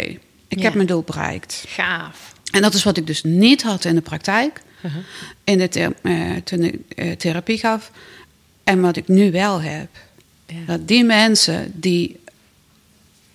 [0.47, 0.62] ik Ja.
[0.63, 1.63] heb mijn doel bereikt.
[1.67, 2.34] Gaaf.
[2.52, 4.62] En dat is wat ik dus niet had in de praktijk.
[5.43, 5.93] in de ther-
[6.43, 7.91] toen ik eh, therapie gaf.
[8.71, 9.89] En wat ik nu wel heb.
[10.45, 10.55] Ja.
[10.65, 12.19] Dat die mensen die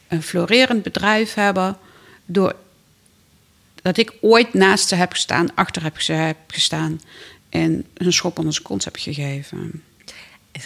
[0.08, 1.78] een florerend bedrijf hebben...
[2.28, 2.56] Door,
[3.82, 7.00] dat ik ooit naast ze heb gestaan, achter heb, ze heb gestaan...
[7.48, 9.82] en een schop onder zijn kont heb gegeven.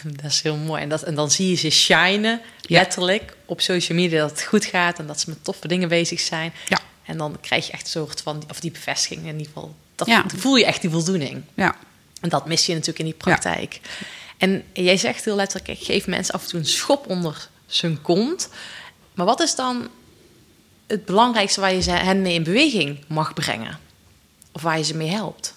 [0.04, 0.83] Dat is heel mooi.
[0.83, 4.64] En, dat, en dan zie je ze shinen, letterlijk, op social media dat het goed
[4.64, 6.52] gaat en dat ze met toffe dingen bezig zijn.
[6.68, 6.78] Ja.
[7.04, 9.74] En dan krijg je echt een soort van, of die bevestiging in ieder geval.
[9.94, 10.24] Dat Ja.
[10.37, 11.42] voel je echt die voldoening.
[11.54, 11.76] Ja,
[12.20, 13.80] En dat mis je natuurlijk in die praktijk.
[14.40, 18.03] En jij zegt heel letterlijk, ik geef mensen af en toe een schop onder zijn
[18.03, 18.48] kont.
[19.14, 19.88] Maar wat is dan
[20.87, 23.79] het belangrijkste waar je ze hen mee in beweging mag brengen?
[24.53, 25.55] Of waar je ze mee helpt?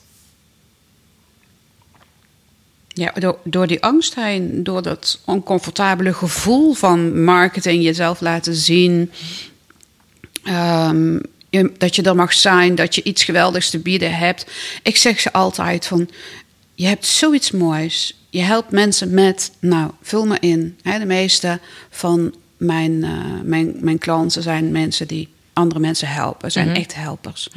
[2.87, 9.11] Ja, door, door die angst heen, door dat oncomfortabele gevoel van marketing, jezelf laten zien.
[10.43, 11.19] ehm,
[11.77, 14.45] dat je er mag zijn, dat je iets geweldigs te bieden hebt.
[14.83, 16.09] Ik zeg ze altijd van,
[16.75, 18.15] je hebt zoiets moois.
[18.33, 20.77] Je helpt mensen met, nou, vul me in.
[20.81, 23.11] Hè, de meeste van mijn, eh,
[23.43, 26.51] mijn, mijn klanten zijn mensen die andere mensen helpen.
[26.51, 27.49] Zijn echt helpers.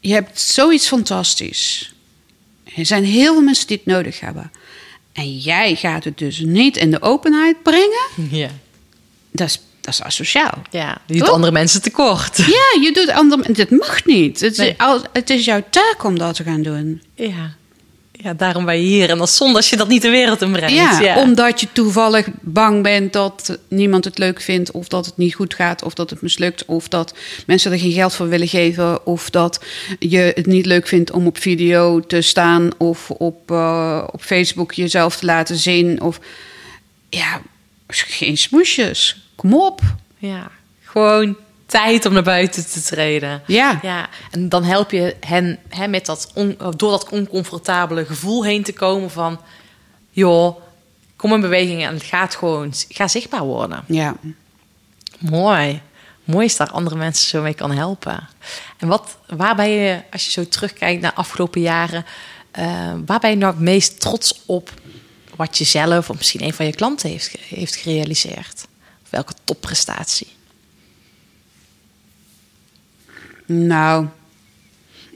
[0.00, 1.92] Je hebt zoiets fantastisch.
[2.76, 4.50] Er zijn heel veel mensen die het nodig hebben.
[5.12, 8.06] En jij gaat het dus niet in de openheid brengen.
[8.30, 8.48] Ja.
[9.30, 10.62] Dat is, dat is asociaal.
[10.70, 11.34] Ja, die doet Toch?
[11.34, 12.36] andere mensen tekort.
[12.36, 13.52] Ja, je doet andere.
[13.52, 14.40] Dit mag niet.
[14.40, 14.70] Het, Nee.
[14.70, 17.02] is, het is jouw taak om dat te gaan doen.
[17.14, 17.54] Ja.
[18.22, 19.10] Ja, daarom ben je hier.
[19.10, 20.74] En dat is zonde als je dat niet de wereld in brengt.
[20.74, 25.34] Ja, omdat je toevallig bang bent dat niemand het leuk vindt, of dat het niet
[25.34, 27.14] goed gaat, of dat het mislukt, of dat
[27.46, 29.64] mensen er geen geld voor willen geven, of dat
[29.98, 34.72] je het niet leuk vindt om op video te staan of op, eh, op Facebook
[34.72, 36.00] jezelf te laten zien.
[36.00, 36.20] Of
[37.08, 37.40] ja,
[37.88, 39.28] geen smoesjes.
[39.34, 39.80] Kom op.
[40.18, 40.50] Ja,
[40.82, 41.36] gewoon
[41.72, 43.42] tijd om naar buiten te treden.
[43.46, 43.78] Ja.
[43.82, 48.62] ja en dan help je hen hè, met dat on- door dat oncomfortabele gevoel heen
[48.62, 49.40] te komen van...
[50.10, 50.60] joh,
[51.16, 52.72] kom in beweging en het gaat gewoon...
[52.88, 53.84] ga zichtbaar worden.
[53.86, 54.16] Ja.
[55.18, 55.80] Mooi.
[56.24, 58.28] Mooi is daar andere mensen zo mee kan helpen.
[58.78, 62.04] En wat, waar ben je, als je zo terugkijkt naar afgelopen jaren...
[63.06, 64.70] waar ben je nou het meest trots op
[65.36, 66.10] wat je zelf...
[66.10, 68.66] of misschien een van je klanten heeft, heeft gerealiseerd?
[69.02, 70.40] Of welke topprestatie?
[73.52, 74.06] Nou,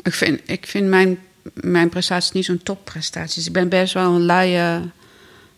[0.03, 1.19] ik vind, ik vind mijn,
[1.55, 3.47] mijn prestaties niet zo'n topprestaties.
[3.47, 4.81] Ik ben best wel een luie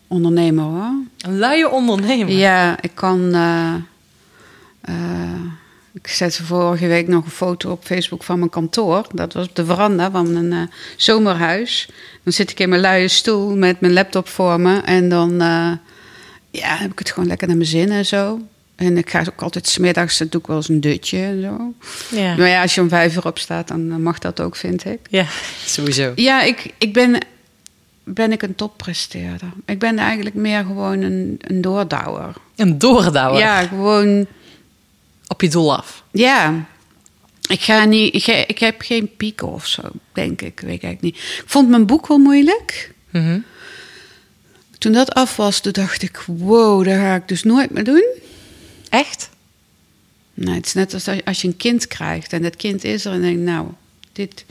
[0.07, 0.91] ondernemer hoor.
[1.17, 2.33] Een luie ondernemer.
[2.33, 3.33] Ja, ik kan.
[3.33, 3.73] eh,
[4.81, 5.41] eh,
[5.93, 9.07] ik zette vorige week nog een foto op Facebook van mijn kantoor.
[9.13, 10.61] Dat was op de veranda van een eh,
[10.97, 11.89] zomerhuis.
[12.23, 14.79] Dan zit ik in mijn luie stoel met mijn laptop voor me.
[14.81, 15.33] En dan
[16.51, 18.39] ja, heb ik het gewoon lekker naar mijn zin en zo.
[18.79, 21.73] En ik ga ook altijd smiddags, dat doe ik wel eens een dutje en zo.
[22.17, 22.35] Ja.
[22.35, 24.99] Maar ja, als je om vijf uur opstaat, dan eh, mag dat ook, vind ik.
[25.09, 25.25] Ja,
[25.65, 26.11] sowieso.
[26.15, 27.17] Ja, ik, ik ben,
[28.03, 29.51] ben ik een toppresteerder.
[29.65, 32.33] Ik ben eigenlijk meer gewoon een, een doordouwer.
[32.55, 33.39] Een doordouwer.
[33.39, 34.27] Ja, gewoon...
[35.27, 36.03] Op je doel af.
[36.11, 36.65] Ja.
[37.47, 39.81] Ik, ga niet, ik, ik heb geen pieken of zo,
[40.13, 40.59] denk ik.
[40.59, 41.15] Weet ik eigenlijk niet.
[41.15, 42.93] Ik vond mijn boek wel moeilijk.
[43.09, 43.39] Mhm.
[44.77, 46.23] Toen dat af was, toen dacht ik...
[46.25, 48.27] Wow, dat ga ik dus nooit meer doen.
[48.89, 49.29] Echt?
[50.33, 52.33] Nee, het is net als als je een kind krijgt.
[52.33, 53.67] En dat kind is er en denk nou,
[54.13, 54.45] dit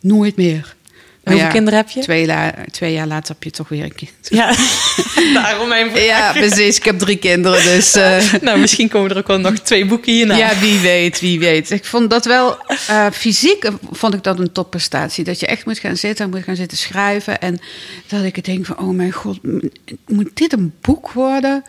[0.00, 0.76] nooit meer.
[1.24, 2.00] Maar hoeveel kinderen heb je?
[2.00, 4.12] Twee, la- twee jaar later heb je toch weer een kind.
[4.22, 4.54] Ja,
[5.34, 6.04] daarom mijn vraag.
[6.04, 6.76] Ja, precies.
[6.76, 7.94] Ik heb drie kinderen, dus...
[7.94, 10.36] eh, Nou, misschien komen er ook wel nog twee boeken hierna.
[10.36, 11.70] Ja, wie weet, wie weet.
[11.70, 15.24] Ik vond dat wel eh, fysiek vond ik dat een topprestatie.
[15.24, 17.40] Dat je echt moet gaan zitten, moet gaan zitten schrijven.
[17.40, 17.58] En
[18.06, 19.38] dat ik het denk van, oh mijn god,
[20.06, 21.64] moet dit een boek worden?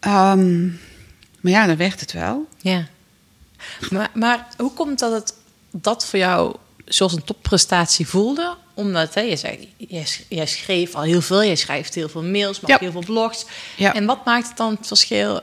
[0.00, 0.66] Ehm,
[1.40, 2.46] maar ja, dan werd het wel.
[2.58, 2.86] Ja.
[3.90, 5.34] Maar, maar hoe komt dat het
[5.70, 8.56] dat voor jou zoals een topprestatie voelde?
[8.74, 12.22] Omdat hè, je zei, jij, sch- jij schreef al heel veel, jij schrijft heel veel
[12.22, 12.76] mails, maar Ja.
[12.76, 13.44] ook heel veel blogs.
[13.76, 13.94] Ja.
[13.94, 15.40] En wat maakt het dan het verschil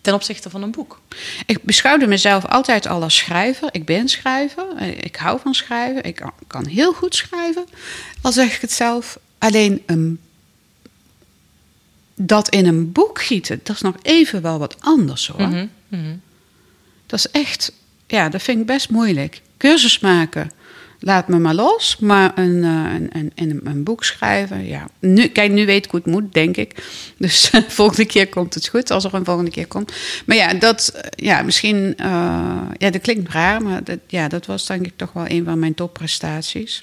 [0.00, 1.00] ten opzichte van een boek?
[1.46, 3.68] Ik beschouwde mezelf altijd al als schrijver.
[3.72, 4.80] Ik ben schrijver.
[5.04, 6.02] Ik hou van schrijven.
[6.04, 7.66] Ik kan- kan heel goed schrijven,
[8.22, 9.18] al zeg ik het zelf.
[9.38, 10.20] Alleen een,
[12.16, 15.48] dat in een boek gieten, dat is nog even wel wat anders hoor.
[15.48, 16.16] Mhm, mhm.
[17.06, 17.72] Dat is echt,
[18.06, 19.42] ja, dat vind ik best moeilijk.
[19.56, 20.50] Cursus maken,
[21.00, 21.96] laat me maar los.
[21.98, 24.88] Maar een, eh, een, een, een, een boek schrijven, ja.
[24.98, 26.84] Nu, kijk, nu weet ik hoe het moet, denk ik.
[27.18, 29.92] Dus volgende keer komt het goed, als er een volgende keer komt.
[30.26, 32.06] Maar ja, dat, ja, misschien, eh,
[32.78, 35.58] ja, dat klinkt raar, maar dat, ja, dat was denk ik toch wel een van
[35.58, 36.82] mijn topprestaties.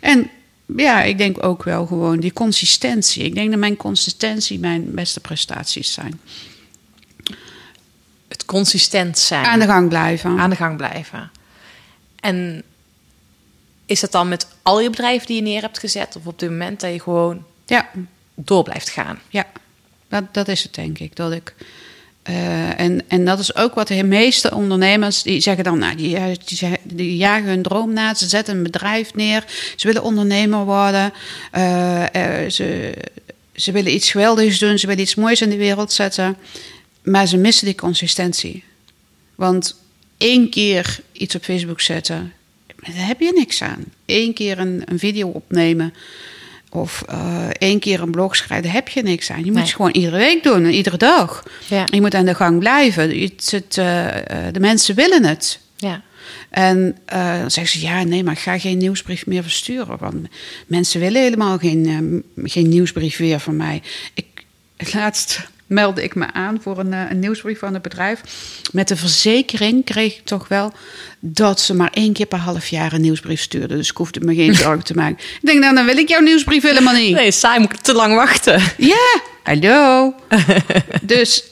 [0.00, 0.30] En
[0.76, 3.24] ja, ik denk ook wel gewoon die consistentie.
[3.24, 6.20] Ik denk dat mijn consistentie mijn beste prestaties zijn.
[8.28, 9.44] Het consistent zijn.
[9.44, 10.38] Aan de gang blijven.
[10.38, 11.30] aan de gang blijven.
[12.20, 12.62] En
[13.86, 16.16] is dat dan met al je bedrijven die je neer hebt gezet?
[16.16, 17.90] Of op dit moment dat je gewoon Ja,
[18.34, 19.18] door blijft gaan?
[19.28, 19.46] Ja,
[20.08, 21.16] dat, dat is het denk ik.
[21.16, 21.54] Dat ik
[22.22, 26.16] eh, en, en dat is ook wat de meeste ondernemers die zeggen dan, nou, die,
[26.16, 29.44] eh, die, die jagen hun droom na, ze zetten een bedrijf neer,
[29.76, 31.12] ze willen ondernemer worden,
[31.50, 32.94] eh, ze,
[33.54, 36.36] ze willen iets geweldigs doen, ze willen iets moois in de wereld zetten,
[37.02, 38.64] maar ze missen die consistentie.
[39.34, 39.76] Want
[40.18, 42.32] één keer iets op Facebook zetten,
[42.66, 43.84] daar heb je niks aan.
[44.06, 45.94] Eén keer een, een video opnemen
[46.72, 49.38] of eh, één keer een blog schrijven, daar heb je niks aan.
[49.38, 49.62] Je moet Nee.
[49.62, 51.42] het gewoon iedere week doen en iedere dag.
[51.68, 51.84] Ja.
[51.92, 53.20] Je moet aan de gang blijven.
[53.20, 55.60] Het, het, eh, eh, de mensen willen het.
[55.76, 56.02] Ja.
[56.50, 59.98] En eh, dan zeggen ze, ja, nee, maar ik ga geen nieuwsbrief meer versturen.
[59.98, 60.28] Want
[60.66, 63.82] mensen willen helemaal geen, geen nieuwsbrief weer van mij.
[64.14, 64.26] Ik,
[64.92, 68.20] laatst meldde ik me aan voor een, eh, een nieuwsbrief van het bedrijf.
[68.72, 70.72] Met de verzekering kreeg ik toch wel
[71.20, 73.76] dat ze maar één keer per half jaar een nieuwsbrief stuurden.
[73.76, 75.16] Dus ik hoefde me geen zorgen te maken.
[75.18, 77.14] Ik denk, nou, dan wil ik jouw nieuwsbrief helemaal niet.
[77.14, 78.62] Nee, saai moet ik te lang wachten.
[78.76, 80.14] Ja, hallo.
[81.02, 81.44] dus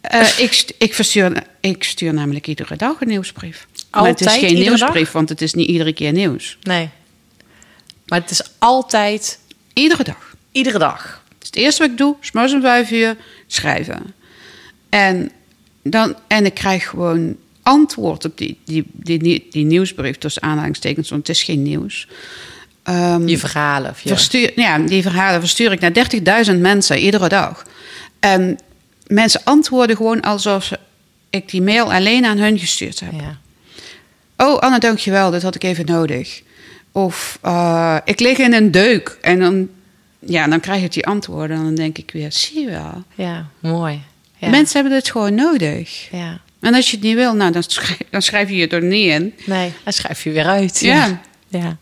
[0.00, 3.66] eh, ik, ik, verstuur, ik stuur namelijk iedere dag een nieuwsbrief.
[3.90, 5.12] maar het is Altijd, geen nieuwsbrief, dag?
[5.12, 6.58] want het is niet iedere keer nieuws.
[6.62, 6.88] Nee.
[8.06, 9.38] Maar het is altijd,
[9.72, 10.34] Iedere dag.
[10.52, 11.21] iedere dag.
[11.46, 14.14] Het eerste wat ik doe, s'morgens om vijf uur, schrijven.
[14.88, 15.30] En,
[15.82, 21.26] dan, en ik krijg gewoon antwoord op die, die, die, die, nieuwsbrief, tussen aanhalingstekens, want
[21.26, 22.08] het is geen nieuws.
[22.82, 23.90] Ehm, Je verhalen.
[23.90, 24.08] Of je...
[24.08, 27.66] Verstuur, ja, die verhalen verstuur ik naar 30.000 mensen iedere dag.
[28.20, 28.58] En
[29.06, 30.78] mensen antwoorden gewoon alsof ze-
[31.30, 33.12] ik die mail alleen aan hun gestuurd heb.
[33.12, 33.38] ja.
[34.36, 36.42] Oh, Anne, dankjewel, dit had ik even nodig.
[36.92, 39.18] Of eh, ik lig in een deuk.
[39.20, 39.68] En dan,
[40.26, 41.56] ja, dan krijg ik die antwoorden.
[41.56, 43.04] En dan denk ik weer, zie je wel.
[43.14, 44.02] ja, mooi.
[44.36, 44.48] Ja.
[44.48, 46.08] Mensen hebben dit gewoon nodig.
[46.10, 46.40] Ja.
[46.60, 49.06] En als je het niet wil, nou, dan, schrijf, dan schrijf je het er niet
[49.06, 49.34] in.
[49.44, 50.80] Nee, dan schrijf je weer uit.
[50.80, 51.20] Ja.
[51.48, 51.76] ja.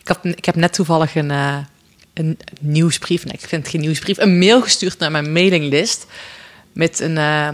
[0.00, 1.58] Ik, had, ik heb net toevallig een, eh,
[2.14, 6.06] een nieuwsbrief, nee, ik vind het geen nieuwsbrief, een mail gestuurd naar mijn mailinglist.
[6.72, 7.48] Met een, eh,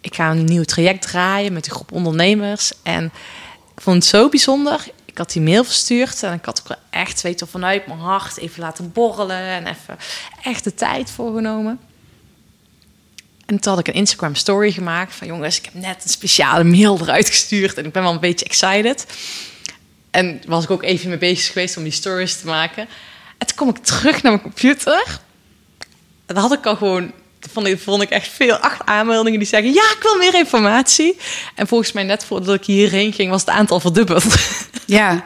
[0.00, 2.72] ik ga een nieuw traject draaien met een groep ondernemers.
[2.82, 3.04] En
[3.74, 4.84] ik vond het zo bijzonder.
[5.14, 8.60] Ik had die mail verstuurd en ik had ook echt, wel, vanuit mijn hart even
[8.60, 9.98] laten borrelen en even
[10.42, 11.80] echt de tijd voor genomen.
[13.46, 16.64] En toen had ik een Instagram story gemaakt van jongens, ik heb net een speciale
[16.64, 19.06] mail eruit gestuurd en ik ben wel een beetje excited.
[20.10, 22.88] En was ik ook even mee bezig geweest om die stories te maken.
[23.38, 25.20] En toen kom ik terug naar mijn computer.
[26.26, 27.12] En dan had ik al gewoon,
[27.52, 31.16] vond ik, vond ik echt veel, acht aanmeldingen die zeggen, ja, ik wil meer informatie.
[31.54, 34.24] En volgens mij net voordat ik hierheen ging, was het aantal verdubbeld.
[34.86, 35.22] Ja, en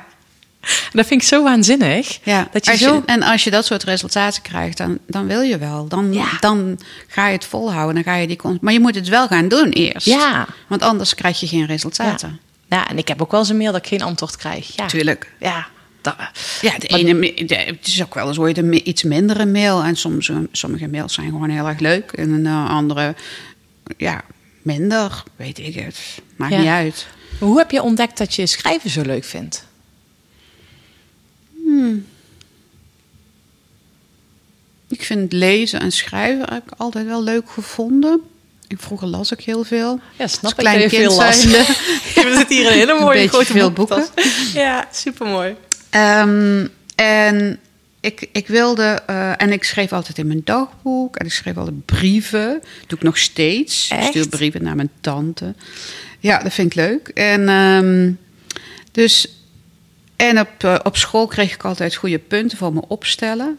[0.99, 2.19] dat vind ik zo waanzinnig.
[2.23, 2.49] ja.
[2.53, 3.03] Dat je als zo...
[3.07, 5.89] en als je dat soort resultaten krijgt, dan, dan wil je wel.
[5.89, 6.27] Dan, Ja.
[6.41, 6.79] dan
[7.09, 7.95] ga je het volhouden.
[7.95, 10.07] Dan ga je die maar je moet het wel gaan doen eerst.
[10.07, 10.47] Ja.
[10.69, 12.41] Want anders krijg je geen resultaten.
[12.69, 14.77] Ja, en ik heb ook wel eens een mail dat ik geen antwoord krijg.
[14.77, 15.33] Ja, Tuurlijk.
[15.39, 15.67] Ja,
[16.17, 16.29] dat,
[16.61, 19.47] Ja, de Maar- ene, ma- de- het is ook wel eens ooit een iets mindere
[19.47, 19.83] mail.
[19.83, 22.13] En soms, sommige mails zijn gewoon heel erg leuk.
[22.13, 23.15] En een eh, andere,
[23.97, 24.25] ja,
[24.63, 25.23] minder.
[25.37, 25.99] Weet ik het.
[26.37, 26.59] Maakt Ja.
[26.59, 27.07] niet uit.
[27.39, 29.67] Hoe heb je ontdekt dat je schrijven zo leuk vindt?
[34.89, 38.21] Ik vind lezen en schrijven heb ik altijd wel leuk gevonden.
[38.69, 40.01] Ik, vroeger las ik heel veel.
[40.19, 41.45] Ja, snap Als ik klein kind veel las.
[42.15, 44.11] We zitten hier in een hele Een mooie beetje grote veel boekentas.
[44.53, 45.57] Ja, supermooi.
[45.91, 47.59] Ehm, en
[48.01, 51.85] ik, ik wilde, eh, en ik schreef altijd in mijn dagboek en ik schreef altijd
[51.85, 52.63] brieven.
[52.87, 53.91] doe ik nog steeds.
[53.91, 55.55] Ik stuur brieven naar mijn tante.
[56.21, 57.09] Ja, dat vind ik leuk.
[57.09, 58.13] En ehm,
[58.93, 59.29] dus,
[60.17, 63.59] en op, eh, op school kreeg ik altijd goede punten voor mijn opstellen.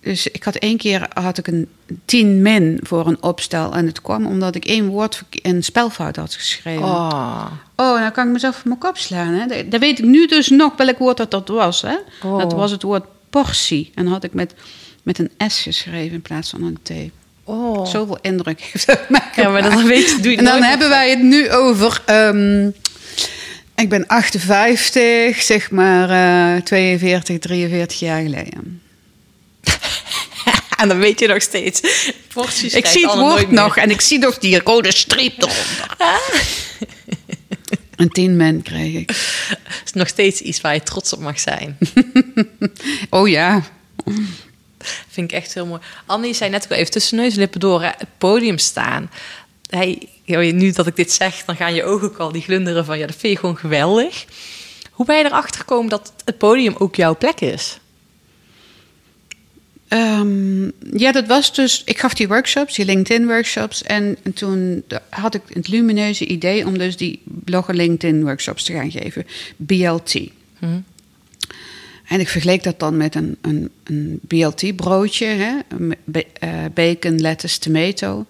[0.00, 1.68] Dus ik had één keer had ik een
[2.04, 3.72] 10 min voor een opstel.
[3.72, 6.82] En het kwam omdat ik één woord, een spelfout had geschreven.
[6.84, 7.46] Oh.
[7.76, 9.32] Oh, dan kan ik mezelf op mijn kop slaan.
[9.34, 9.46] Hè?
[9.46, 11.82] Dat- Dat weet ik nu dus nog welk woord dat, dat was.
[11.82, 11.94] Hè?
[12.24, 12.38] Oh.
[12.38, 13.90] Dat was het woord portie.
[13.94, 14.54] En had ik met,
[15.02, 16.90] met een S geschreven in plaats van een T.
[17.44, 17.86] Oh.
[17.86, 19.86] Zoveel indruk heeft dat mij Ja, maar gemaakt.
[19.88, 22.02] weet je, doe je En dan hebben wij het nu over...
[22.06, 22.66] ehm,
[23.76, 26.10] ik ben 58, zeg maar
[26.56, 28.82] eh 42, 43 jaar geleden.
[30.80, 31.80] En dan weet je nog steeds.
[32.32, 35.96] Porties Ik zie het woord nog en ik zie nog die rode streep eronder.
[37.96, 39.10] Een 10 men kreeg ik.
[39.84, 41.78] Is nog steeds iets waar je trots op mag zijn.
[43.10, 43.62] Oh ja.
[45.08, 45.80] Vind ik echt heel mooi.
[46.06, 49.10] Annie zei net ook al even tussen neus en lippen door hè, het podium staan.
[49.68, 50.08] Hey,
[50.52, 53.06] nu dat ik dit zeg, dan gaan je ogen ook al die glunderen van ja,
[53.06, 54.24] dat vind je gewoon geweldig.
[54.90, 57.78] Hoe ben je erachter gekomen dat het podium ook jouw plek is?
[59.90, 60.64] Ehm,
[60.96, 61.82] ja, dat was dus.
[61.84, 63.82] Ik gaf die workshops, die LinkedIn-workshops.
[63.82, 68.90] En, en toen had ik het lumineuze idee om dus die blogger LinkedIn-workshops te gaan
[68.90, 69.26] geven.
[69.56, 70.14] BLT.
[72.06, 75.58] En ik vergeleek dat dan met een, een, een BLT-broodje: hè?
[76.12, 78.26] Eh, bacon, lettuce, tomato.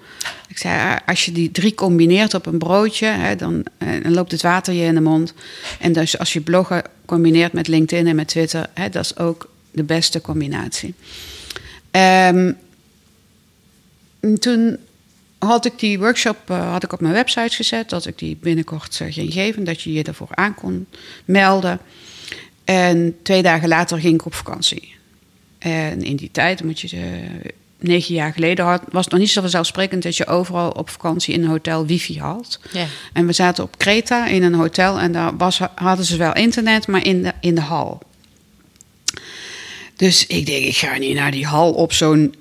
[0.48, 4.14] Ik zei: ah, als je die drie combineert op een broodje, hè, dan, eh, dan
[4.14, 5.34] loopt het water je in de mond.
[5.80, 9.50] En dus als je bloggen combineert met LinkedIn en met Twitter, hè, dat is ook
[9.70, 10.94] de beste combinatie.
[11.90, 12.52] Ehm,
[14.20, 14.78] en toen
[15.38, 19.00] had ik die workshop eh, had ik op mijn website gezet, dat ik die binnenkort
[19.00, 20.86] eh, ging geven, dat je je ervoor aan kon
[21.24, 21.78] melden.
[22.64, 24.94] En twee dagen later ging ik op vakantie.
[25.58, 27.20] En in die tijd, moet je de,
[27.78, 31.34] negen jaar geleden, had, was het nog niet zo vanzelfsprekend dat je overal op vakantie
[31.34, 32.60] in een hotel wifi had.
[32.72, 32.86] Ja.
[33.12, 36.86] En we zaten op Kreta in een hotel en daar was, hadden ze wel internet,
[36.86, 38.02] maar in de, in de hal.
[40.00, 42.34] Dus ik denk, ik ga niet naar die hal op zo'n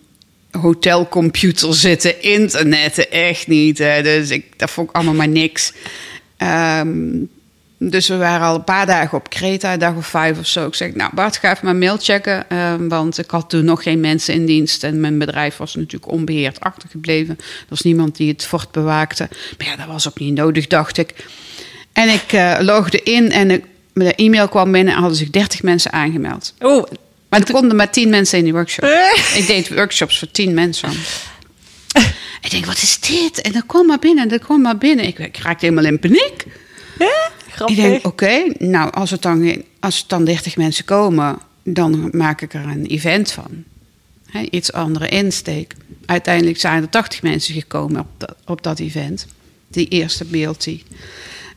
[0.52, 3.78] hotelcomputer zitten, internetten, echt niet.
[3.78, 4.02] Hè.
[4.02, 5.74] Dus ik, dat vond ik allemaal maar niks.
[6.38, 7.24] Ehm,
[7.78, 10.68] dus we waren al een paar dagen op Kreta, dag of vijf of zo.
[10.68, 12.50] Ik zeg, nou Bart, ga even mijn mail checken.
[12.50, 14.84] ehm, want ik had toen nog geen mensen in dienst.
[14.84, 17.36] En mijn bedrijf was natuurlijk onbeheerd achtergebleven.
[17.40, 19.30] Er was niemand die het fort bewaakte.
[19.58, 21.14] Maar ja, dat was ook niet nodig, dacht ik.
[21.94, 25.92] En ik eh, logde in en de e-mail kwam binnen en hadden zich 30 mensen
[25.92, 26.54] aangemeld.
[26.60, 26.84] Oh,
[27.30, 28.86] Maar er konden maar 10 mensen in die workshop.
[29.36, 30.90] ik deed workshops voor 10 mensen.
[32.42, 33.42] ik denk, wat is dit?
[33.42, 35.06] En dan kwam maar binnen, en dan kwam maar binnen.
[35.06, 36.46] Ik, ik raakte helemaal in paniek.
[37.52, 37.78] grappig.
[37.78, 42.42] Ik denk, oké, nou, als het, dan, als het dan 30 mensen komen, dan maak
[42.42, 43.64] ik er een event van.
[44.50, 45.74] Iets andere insteek.
[46.06, 49.28] Uiteindelijk zijn er 80 mensen gekomen op dat, op dat event.
[49.68, 50.68] Die eerste BLT.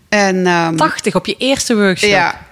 [0.08, 2.10] En, ehm, 80 op je eerste workshop.
[2.10, 2.50] ja.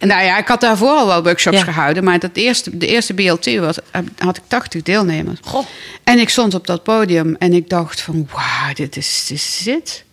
[0.00, 1.64] En nou ja, ik had daarvoor al wel workshops Ja.
[1.64, 5.38] gehouden, maar dat eerste, de eerste BLT was, eh, had ik 80 deelnemers.
[5.42, 5.66] Goh.
[6.04, 9.36] En ik stond op dat podium en ik dacht van, wauw, dit is, dit
[9.66, 10.04] is.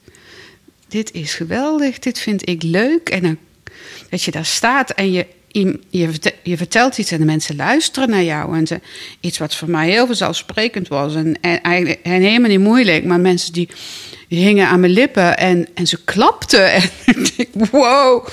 [0.88, 3.10] Dit is geweldig, dit vind ik leuk.
[3.10, 3.38] En dan,
[4.10, 7.56] dat je daar staat en je, je, je verte- je vertelt iets en de mensen
[7.56, 8.58] luisteren naar jou.
[8.58, 8.80] En ze,
[9.20, 13.04] iets wat voor mij heel vanzelfsprekend was en, en, eigenlijk- en helemaal niet moeilijk.
[13.06, 13.70] Maar mensen die,
[14.28, 16.72] die hingen aan mijn lippen en, en ze klapten.
[16.74, 18.28] En ik denk, wow.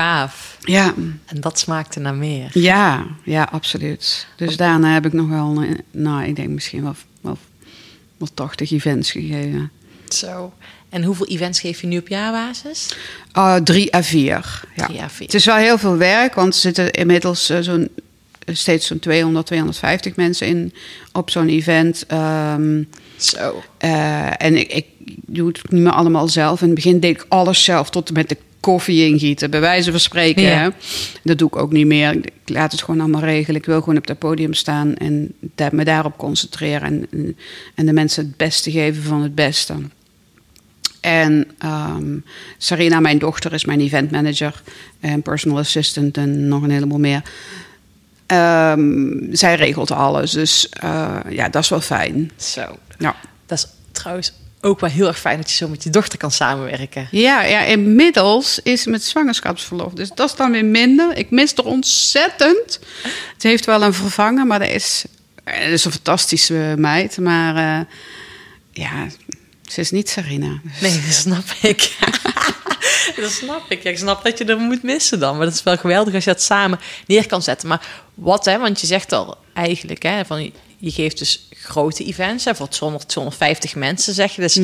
[0.00, 0.56] Gaaf.
[0.60, 0.94] Ja,
[1.26, 2.50] En dat smaakte naar meer.
[2.52, 4.26] ja, ja, absoluut.
[4.36, 7.38] Dus daarna heb ik nog wel, nou, ik denk misschien wel, wel,
[8.16, 9.70] wel 80 events gegeven.
[10.08, 10.52] Zo.
[10.88, 12.96] En hoeveel events geef je nu op jaarbasis?
[13.32, 14.62] Ah, drie à vier.
[14.76, 14.86] Ja.
[14.86, 15.26] Drie à vier.
[15.26, 17.88] Het is wel heel veel werk, want er zitten inmiddels eh, zo'n,
[18.46, 20.74] steeds zo'n 200, 250 mensen in
[21.12, 22.04] op zo'n event.
[22.06, 22.82] Ehm,
[23.16, 23.62] Zo.
[23.78, 24.84] eh, en ik, ik
[25.26, 26.60] doe het niet meer allemaal zelf.
[26.60, 29.90] In het begin deed ik alles zelf, tot en met de koffie ingieten, bij wijze
[29.90, 30.42] van spreken.
[30.42, 30.58] Ja.
[30.58, 30.68] Hè?
[31.22, 32.14] Dat doe ik ook niet meer.
[32.14, 33.60] Ik laat het gewoon allemaal regelen.
[33.60, 36.82] Ik wil gewoon op dat podium staan en da- me daarop concentreren.
[37.10, 37.36] En,
[37.74, 39.74] en de mensen het beste geven van het beste.
[41.00, 42.18] En ehm,
[42.58, 44.62] Sarina, mijn dochter, is mijn event manager
[45.00, 47.22] en personal assistant en nog een heleboel meer.
[48.26, 52.30] Ehm, zij regelt alles, dus eh, ja, dat is wel fijn.
[52.36, 52.78] Zo.
[52.98, 53.16] Ja.
[53.46, 56.30] Dat is trouwens ook wel heel erg fijn dat je zo met je dochter kan
[56.30, 57.08] samenwerken.
[57.10, 59.92] Ja, ja, inmiddels is het met zwangerschapsverlof.
[59.92, 61.16] Dus dat is dan weer minder.
[61.16, 62.80] Ik mis er ontzettend.
[63.32, 65.04] Het heeft wel een vervanger, maar dat is,
[65.44, 67.18] dat is een fantastische meid.
[67.18, 67.86] Maar eh,
[68.72, 69.06] ja,
[69.62, 70.60] ze is niet Sarina.
[70.80, 71.96] Nee, dat snap ik.
[73.16, 73.82] dat snap ik.
[73.82, 75.36] Ja, ik snap dat je er moet missen dan.
[75.36, 77.68] Maar dat is wel geweldig als je dat samen neer kan zetten.
[77.68, 78.58] Maar wat, hè?
[78.58, 83.08] Want je zegt al eigenlijk, hè, van je geeft dus grote events, hè, voor 200,
[83.08, 84.40] 250 mensen, zeg je.
[84.40, 84.58] Dus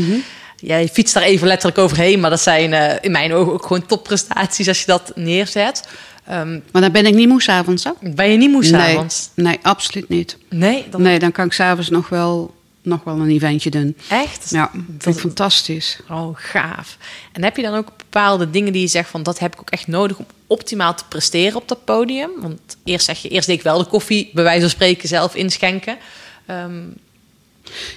[0.56, 2.20] ja, je fietst daar even letterlijk overheen.
[2.20, 5.88] Maar dat zijn eh, in mijn ogen ook gewoon topprestaties als je dat neerzet.
[6.26, 7.90] Ehm, Maar dan ben ik niet moe s'avonds, hè?
[8.00, 9.28] ben je niet moe Nee, s'avonds?
[9.34, 10.36] nee, absoluut niet.
[10.48, 13.96] Nee, dan Nee, dan kan ik s'avonds nog wel, nog wel een eventje doen.
[14.08, 14.50] echt?
[14.50, 15.98] Ja, vind ik fantastisch.
[16.10, 16.96] Oh, gaaf.
[17.32, 19.70] En heb je dan ook bepaalde dingen die je zegt van dat heb ik ook
[19.70, 22.30] echt nodig om optimaal te presteren op dat podium?
[22.40, 25.34] Want eerst zeg je, eerst deed ik wel de koffie, bij wijze van spreken, zelf
[25.34, 25.96] inschenken.
[26.46, 26.82] Ehm,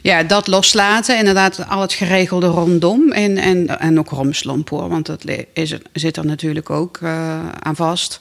[0.01, 1.17] Ja, dat loslaten.
[1.17, 3.11] Inderdaad, al het geregelde rondom.
[3.11, 5.23] En, en, en ook romslomp hoor, want dat
[5.53, 8.19] is, zit er natuurlijk ook eh, aan vast.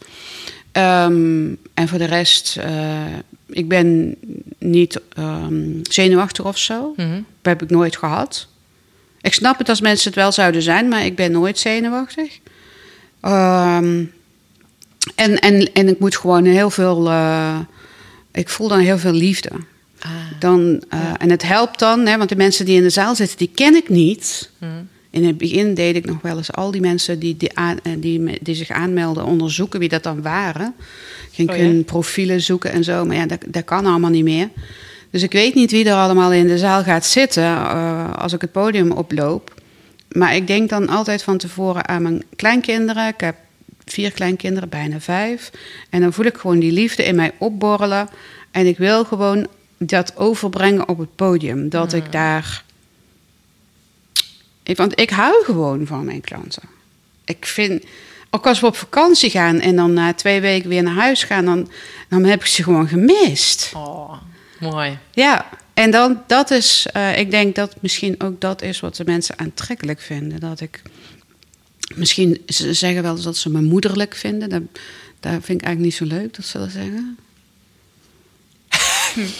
[0.74, 3.04] Ehm, en voor de rest, eh,
[3.46, 4.14] ik ben
[4.58, 6.92] niet ehm, zenuwachtig of zo.
[6.96, 7.12] mhm.
[7.14, 8.48] Dat heb ik nooit gehad.
[9.20, 12.38] Ik snap het als mensen het wel zouden zijn, maar ik ben nooit zenuwachtig.
[13.20, 14.04] Ehm,
[15.14, 17.08] en, en, en ik moet gewoon heel veel.
[17.10, 17.58] eh,
[18.32, 19.50] ik voel dan heel veel liefde.
[20.00, 23.14] Ah, Dan, eh, En het helpt dan, hè, want de mensen die in de zaal
[23.14, 24.50] zitten, die ken ik niet.
[24.58, 24.70] mhm.
[25.14, 27.92] In het begin deed ik nog wel eens al die mensen die, die, aan- eh,
[27.98, 30.74] die, die zich aanmelden onderzoeken wie dat dan waren.
[31.32, 31.62] Ging Oh ja?
[31.62, 34.48] hun profielen zoeken en zo, maar ja, dat, dat kan allemaal niet meer.
[35.10, 38.40] Dus ik weet niet wie er allemaal in de zaal gaat zitten eh, als ik
[38.40, 39.54] het podium oploop.
[40.08, 43.08] Maar ik denk dan altijd van tevoren aan mijn kleinkinderen.
[43.08, 43.36] Ik heb
[43.84, 45.50] vier kleinkinderen, bijna vijf.
[45.90, 48.08] En dan voel ik gewoon die liefde in mij opborrelen.
[48.50, 49.46] En ik wil gewoon
[49.78, 51.68] dat overbrengen op het podium.
[51.68, 52.64] Dat ik daar.
[54.64, 56.62] Ik, want ik hou gewoon van mijn klanten.
[57.24, 57.84] Ik vind.
[58.30, 61.44] Ook als we op vakantie gaan en dan na twee weken weer naar huis gaan,
[61.44, 61.70] dan,
[62.08, 63.72] dan heb ik ze gewoon gemist.
[63.74, 64.12] Oh,
[64.60, 64.98] mooi.
[65.12, 69.04] Ja, en dan dat is, eh, ik denk dat misschien ook dat is wat de
[69.04, 70.40] mensen aantrekkelijk vinden.
[70.40, 70.82] Dat ik,
[71.94, 74.48] misschien, ze zeggen wel eens dat ze me moederlijk vinden.
[74.48, 74.62] Dat,
[75.20, 77.18] dat vind ik eigenlijk niet zo leuk dat ze dat zeggen.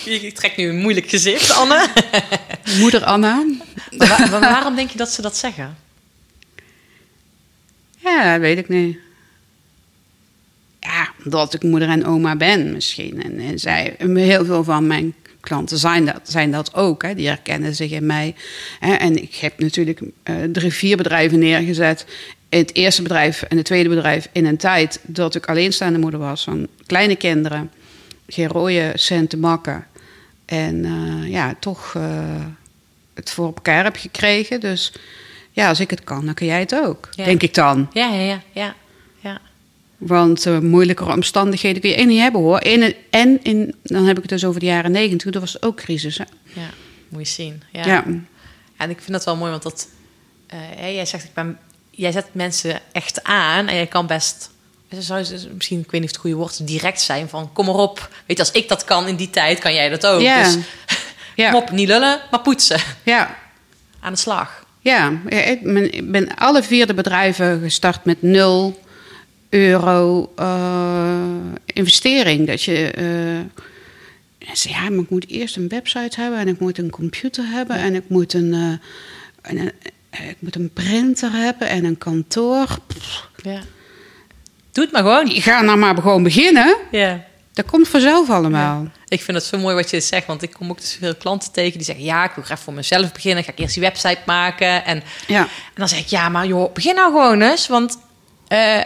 [0.05, 1.89] Je trekt nu een moeilijk gezicht, Anne.
[2.81, 3.45] Moeder Anna.
[3.97, 5.77] Maar waarom denk je dat ze dat zeggen?
[7.97, 8.99] Ja, dat weet ik niet.
[10.81, 13.23] Ja, omdat ik moeder en oma ben misschien.
[13.23, 17.03] En, en zij, heel veel van mijn klanten zijn dat, zijn dat ook.
[17.03, 17.15] Hè.
[17.15, 18.35] Die herkennen zich in mij.
[18.81, 18.95] Hè.
[18.95, 22.07] En ik heb natuurlijk eh, drie, vier bedrijven neergezet.
[22.49, 26.45] Het eerste bedrijf en het tweede bedrijf in een tijd dat ik alleenstaande moeder was
[26.45, 27.71] van kleine kinderen.
[28.27, 29.87] Geen rode cent te makken.
[30.45, 32.45] En eh, ja, toch eh,
[33.15, 34.61] het voor elkaar heb gekregen.
[34.61, 34.93] Dus
[35.51, 37.09] ja, als ik het kan, dan kun jij het ook.
[37.11, 37.25] Ja.
[37.25, 37.89] Denk ik dan.
[37.93, 38.43] Ja, ja, ja.
[38.53, 38.75] ja,
[39.21, 39.41] ja.
[39.97, 42.59] Want eh, moeilijkere omstandigheden kun je één niet hebben hoor.
[42.59, 45.33] En, en in, dan heb ik het dus over de jaren negentig.
[45.33, 46.19] Dat was ook crisis.
[46.19, 46.25] Hè?
[46.43, 46.69] ja.
[47.09, 47.63] Moet je zien.
[47.73, 47.87] Ja.
[47.87, 48.05] Ja.
[48.77, 49.89] En ik vind dat wel mooi, want dat,
[50.77, 51.59] jij zegt, ik ben,
[51.91, 54.51] jij zet mensen echt aan en jij kan best,
[55.03, 57.67] zou je- misschien, ik weet niet of het goede woord is, direct zijn van, kom
[57.67, 58.09] maar op.
[58.27, 60.21] Weet je, als ik dat kan in die tijd, kan jij dat ook.
[60.21, 60.43] Ja.
[60.43, 60.57] Dus
[61.37, 61.51] Ja.
[61.51, 62.81] kom op, niet lullen, maar poetsen.
[63.03, 63.37] Ja,
[64.01, 64.67] Aan de slag.
[64.81, 65.13] ja.
[65.29, 68.81] Ik ben, ik ben alle vier de bedrijven gestart met nul
[69.49, 71.21] euro eh,
[71.65, 72.47] investering.
[72.47, 72.93] Dat je...
[74.47, 77.77] mensen, ja, maar ik moet eerst een website hebben en ik moet een computer hebben
[77.77, 78.53] en ik moet een,
[79.43, 79.73] eh, een,
[80.29, 82.67] ik moet een printer hebben en een kantoor.
[82.87, 83.61] Pff, Ja.
[84.75, 85.31] Doe het maar gewoon.
[85.31, 86.77] Ga nou maar gewoon beginnen.
[86.91, 87.21] Ja.
[87.53, 88.87] Dat komt vanzelf allemaal.
[89.09, 91.53] Ik vind het zo mooi wat je zegt, want ik kom ook dus veel klanten
[91.53, 93.45] tegen die zeggen: Ja, ik wil graag voor mezelf beginnen.
[93.45, 94.85] Ga ik eerst die website maken.
[94.85, 95.41] En, Ja.
[95.41, 97.67] en dan zeg ik: Ja, maar joh, begin nou gewoon eens.
[97.69, 97.99] Want
[98.49, 98.79] eh,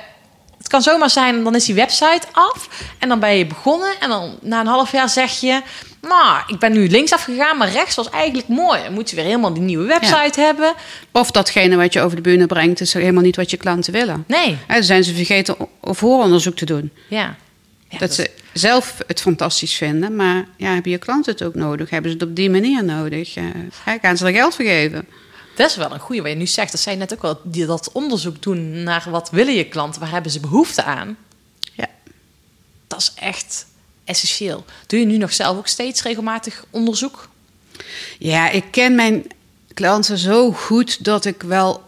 [0.59, 2.69] het kan zomaar zijn, dan is die website af.
[2.99, 3.95] En dan ben je begonnen.
[4.01, 5.63] En dan na een half jaar zeg je:
[6.03, 8.83] Nou, ik ben nu linksaf gegaan, maar rechts was eigenlijk mooi.
[8.83, 10.75] Dan moet je weer helemaal die nieuwe website hebben.
[11.13, 14.25] Of datgene wat je over de bühne brengt, is helemaal niet wat je klanten willen.
[14.27, 16.93] Nee, Dan zijn ze vergeten vooronderzoek te doen.
[17.09, 17.37] ja.
[17.91, 21.91] Ja, dat ze zelf het fantastisch vinden, maar ja, hebben je klanten het ook nodig?
[21.91, 23.37] Hebben ze het op die manier nodig?
[23.37, 23.45] Eh,
[24.03, 25.07] gaan ze er geld voor geven?
[25.57, 26.73] Dat is wel een goede wat je nu zegt.
[26.73, 30.11] Dat zij net ook wel die, dat onderzoek doen naar wat willen je klanten, waar
[30.11, 31.17] hebben ze behoefte aan.
[31.75, 31.87] Ja.
[32.87, 33.67] Dat is echt
[34.09, 34.65] essentieel.
[34.87, 37.29] Doe je nu nog zelf ook steeds regelmatig onderzoek?
[38.19, 39.25] ja, ik ken mijn
[39.75, 41.83] klanten zo goed dat ik wel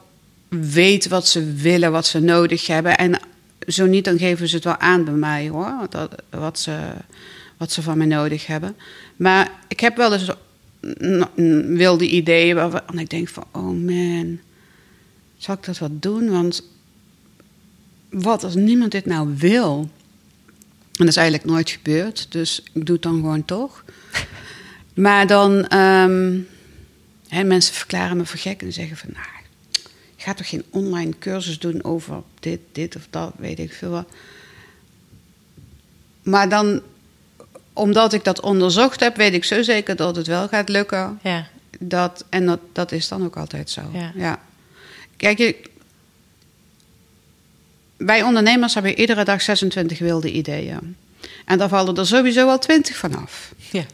[0.48, 2.96] weet wat ze willen, wat ze nodig hebben.
[2.96, 3.20] En
[3.66, 6.92] zo niet, dan geven ze het wel aan bij mij hoor, dat, wat, ze,
[7.56, 8.76] wat ze van mij nodig hebben.
[9.16, 10.30] Maar ik heb wel eens
[11.76, 14.38] wilde ideeën waarvan ik denk van, oh man,
[15.38, 16.30] zal ik dat wat doen?
[16.30, 16.62] Want
[18.10, 19.90] wat als niemand dit nou wil?
[21.00, 23.84] En dat is eigenlijk nooit gebeurd, dus ik doe het dan gewoon toch.
[24.94, 26.38] Maar dan, ehm,
[27.28, 29.26] hè, mensen verklaren me voor gek en zeggen van, nou,
[30.16, 33.90] je gaat toch geen online cursus doen over dit, dit of dat, weet ik veel
[33.90, 34.08] wat.
[36.22, 36.82] Maar dan,
[37.72, 41.18] omdat ik dat onderzocht heb, weet ik zo zeker dat het wel gaat lukken.
[41.22, 41.48] Ja.
[41.78, 43.82] Dat, en dat, dat is dan ook altijd zo.
[43.92, 44.12] Ja.
[44.14, 44.42] Ja.
[45.16, 45.56] Kijk, je,
[48.06, 50.96] wij ondernemers hebben iedere dag 26 wilde ideeën.
[51.44, 53.52] En daar vallen er sowieso al 20 van af.
[53.70, 53.84] Ja.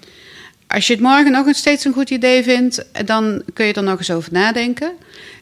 [0.67, 3.99] Als je het morgen nog steeds een goed idee vindt, dan kun je er nog
[3.99, 4.93] eens over nadenken.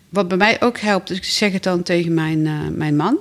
[0.09, 3.19] Wat bij mij ook helpt, is ik zeg het dan tegen mijn, eh, mijn man.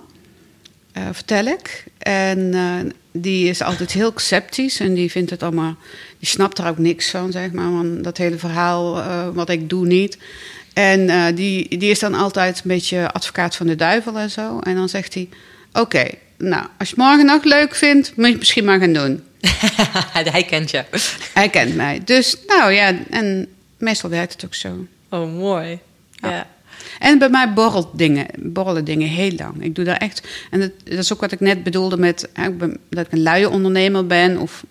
[0.91, 1.83] eh, vertel ik.
[1.97, 5.75] En eh, die is altijd heel sceptisch en die vindt het allemaal,
[6.19, 9.85] die snapt er ook niks van, zeg maar, van dat hele verhaal, wat ik doe
[9.85, 10.17] niet.
[10.73, 14.59] En eh, die, die is dan altijd een beetje advocaat van de duivel en zo.
[14.59, 15.29] En dan zegt hij:
[15.73, 16.05] Oké,
[16.37, 19.23] nou, als je morgen nog leuk vindt, moet je het misschien maar gaan doen.
[20.31, 20.83] Hij kent je.
[21.33, 22.01] Hij kent mij.
[22.05, 23.47] Dus nou ja, en
[23.77, 24.87] meestal werkt het ook zo.
[25.09, 25.79] Oh, mooi.
[26.21, 26.47] Ja.
[26.99, 29.63] En bij mij borrelt dingen, borrelen dingen heel lang.
[29.63, 30.27] Ik doe daar echt.
[30.51, 33.21] En dat, dat is ook wat ik net bedoelde met ik ben- dat ik een
[33.21, 34.37] luie ondernemer ben.
[34.37, 34.63] Of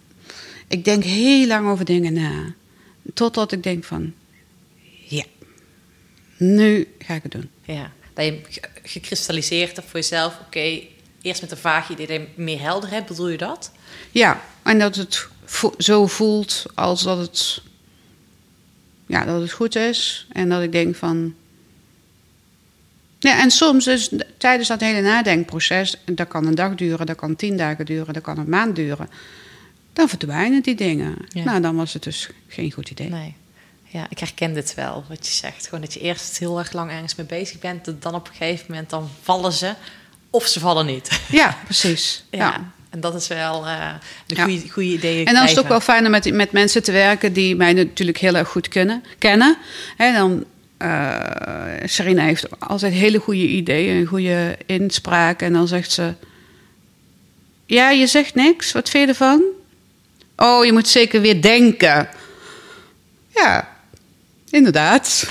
[0.69, 2.55] ik denk heel lang over dingen na.
[3.15, 4.13] Totdat ik denk van
[5.07, 5.25] ja,
[6.43, 7.51] nu ga ik het doen.
[7.65, 10.39] Ja, dat je ge- gekristalliseerd hebt voor jezelf.
[10.47, 10.81] Oké,
[11.23, 13.07] eerst met een vaag idee meer helder hebt.
[13.09, 13.73] Bedoel je dat?
[14.11, 17.63] Ja, en dat het vo- zo voelt als dat het,
[19.07, 20.27] ja, dat het goed is.
[20.33, 21.35] En dat ik denk van.
[23.19, 27.37] Ja, en soms is tijdens dat hele nadenkproces, dat kan een dag duren, dat kan
[27.37, 29.09] tien dagen duren, dat kan een maand duren.
[29.93, 31.15] Dan verdwijnen die dingen.
[31.29, 31.45] Ja.
[31.45, 33.09] Nou, dan was het dus geen goed idee.
[33.09, 33.35] Nee.
[33.93, 35.65] Ja, ik herken dit wel, wat je zegt.
[35.65, 37.85] Gewoon dat je eerst heel erg lang ergens mee bezig bent.
[37.85, 39.75] dat Dan op een gegeven moment dan vallen ze.
[40.31, 41.21] Of ze vallen niet.
[41.31, 42.25] Ja, precies.
[42.31, 42.39] Ja.
[42.39, 42.71] ja.
[42.91, 43.89] En dat is wel eh
[44.27, 44.45] de Ja.
[44.45, 46.93] goede, goede ideeën En dan is het ook wel fijn om met, met mensen te
[46.93, 49.57] werken die mij natuurlijk heel erg goed kunnen, kennen.
[49.97, 50.45] Hè, dan,
[50.77, 51.21] eh
[51.85, 55.43] Serena heeft altijd hele goede ideeën, een goede inspraak.
[55.43, 56.15] En dan zegt ze:
[57.67, 58.73] Ja, je zegt niks.
[58.73, 59.43] Wat vind je ervan?
[60.37, 62.09] Oh, je moet zeker weer denken.
[63.29, 63.71] Ja,
[64.53, 65.27] inderdaad.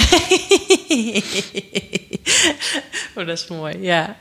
[3.15, 4.17] oh, dat is mooi, ja.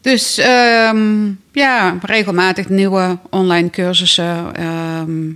[0.00, 4.54] Dus ehm, ja, regelmatig nieuwe online cursussen.
[4.54, 5.32] ehm,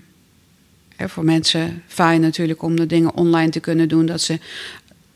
[1.08, 4.06] voor mensen fijn natuurlijk om de dingen online te kunnen doen.
[4.06, 4.38] Dat ze,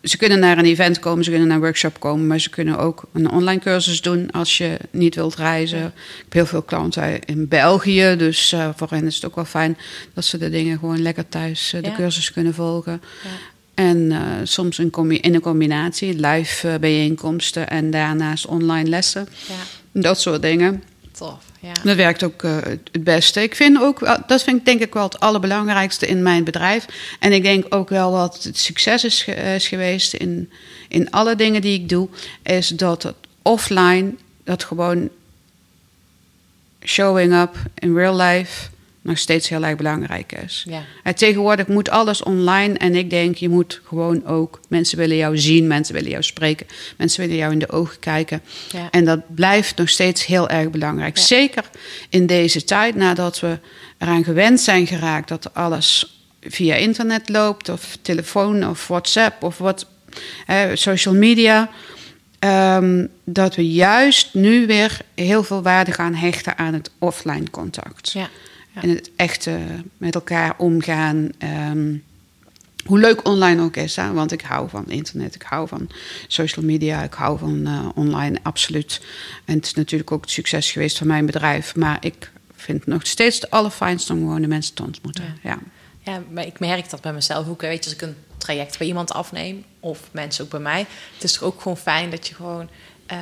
[0.02, 2.78] ze kunnen naar een event komen, ze kunnen naar een workshop komen, maar ze kunnen
[2.78, 5.84] ook een online cursus doen als je niet wilt reizen.
[5.86, 5.92] Ik
[6.22, 9.76] heb heel veel klanten in België, dus eh, voor hen is het ook wel fijn
[10.14, 11.94] dat ze de dingen gewoon lekker thuis eh, de Ja.
[11.94, 13.02] cursus kunnen volgen.
[13.24, 13.28] Ja.
[13.74, 19.28] En eh, soms een combi- in een combinatie, live bijeenkomsten en daarnaast online lessen.
[19.48, 20.82] ja, Dat soort dingen.
[21.18, 21.38] tof.
[21.62, 21.72] Ja.
[21.84, 23.42] Dat werkt ook eh, het- beste.
[23.42, 26.86] Ik vind ook, dat vind ik denk ik wel het allerbelangrijkste in mijn bedrijf.
[27.20, 30.50] En ik denk ook wel wat het succes is, ge- is geweest in,
[30.88, 32.08] in alle dingen die ik doe,
[32.42, 35.08] is dat het offline, dat gewoon
[36.84, 38.68] showing up in real life
[39.02, 40.64] nog steeds heel erg belangrijk is.
[40.68, 40.84] Ja.
[41.02, 45.38] En tegenwoordig moet alles online en ik denk je moet gewoon ook mensen willen jou
[45.38, 48.42] zien, mensen willen jou spreken, mensen willen jou in de ogen kijken.
[48.72, 48.88] Ja.
[48.90, 51.16] En dat blijft nog steeds heel erg belangrijk.
[51.16, 51.22] Ja.
[51.22, 51.64] Zeker
[52.08, 53.58] in deze tijd nadat we
[53.98, 59.86] eraan gewend zijn geraakt dat alles via internet loopt of telefoon of WhatsApp of wat
[60.46, 61.70] hè, social media.
[62.38, 68.12] ehm, dat we juist nu weer heel veel waarde gaan hechten aan het offline contact.
[68.12, 68.28] Ja.
[68.74, 69.58] En het echte
[69.96, 71.30] met elkaar omgaan.
[71.38, 71.94] ehm,
[72.84, 74.12] hoe leuk online ook is, hè?
[74.12, 75.88] want ik hou van internet, ik hou van
[76.26, 79.00] social media, ik hou van eh, online, absoluut.
[79.44, 83.06] En het is natuurlijk ook het succes geweest van mijn bedrijf, maar ik vind nog
[83.06, 85.38] steeds het allerfijnste om gewoon de mensen te ontmoeten.
[85.42, 85.58] Ja.
[86.04, 87.60] Ja, maar ik merk dat bij mezelf ook.
[87.60, 91.24] Weet je, als ik een traject bij iemand afneem, of mensen ook bij mij, het
[91.24, 92.68] is toch ook gewoon fijn dat je gewoon
[93.06, 93.18] eh,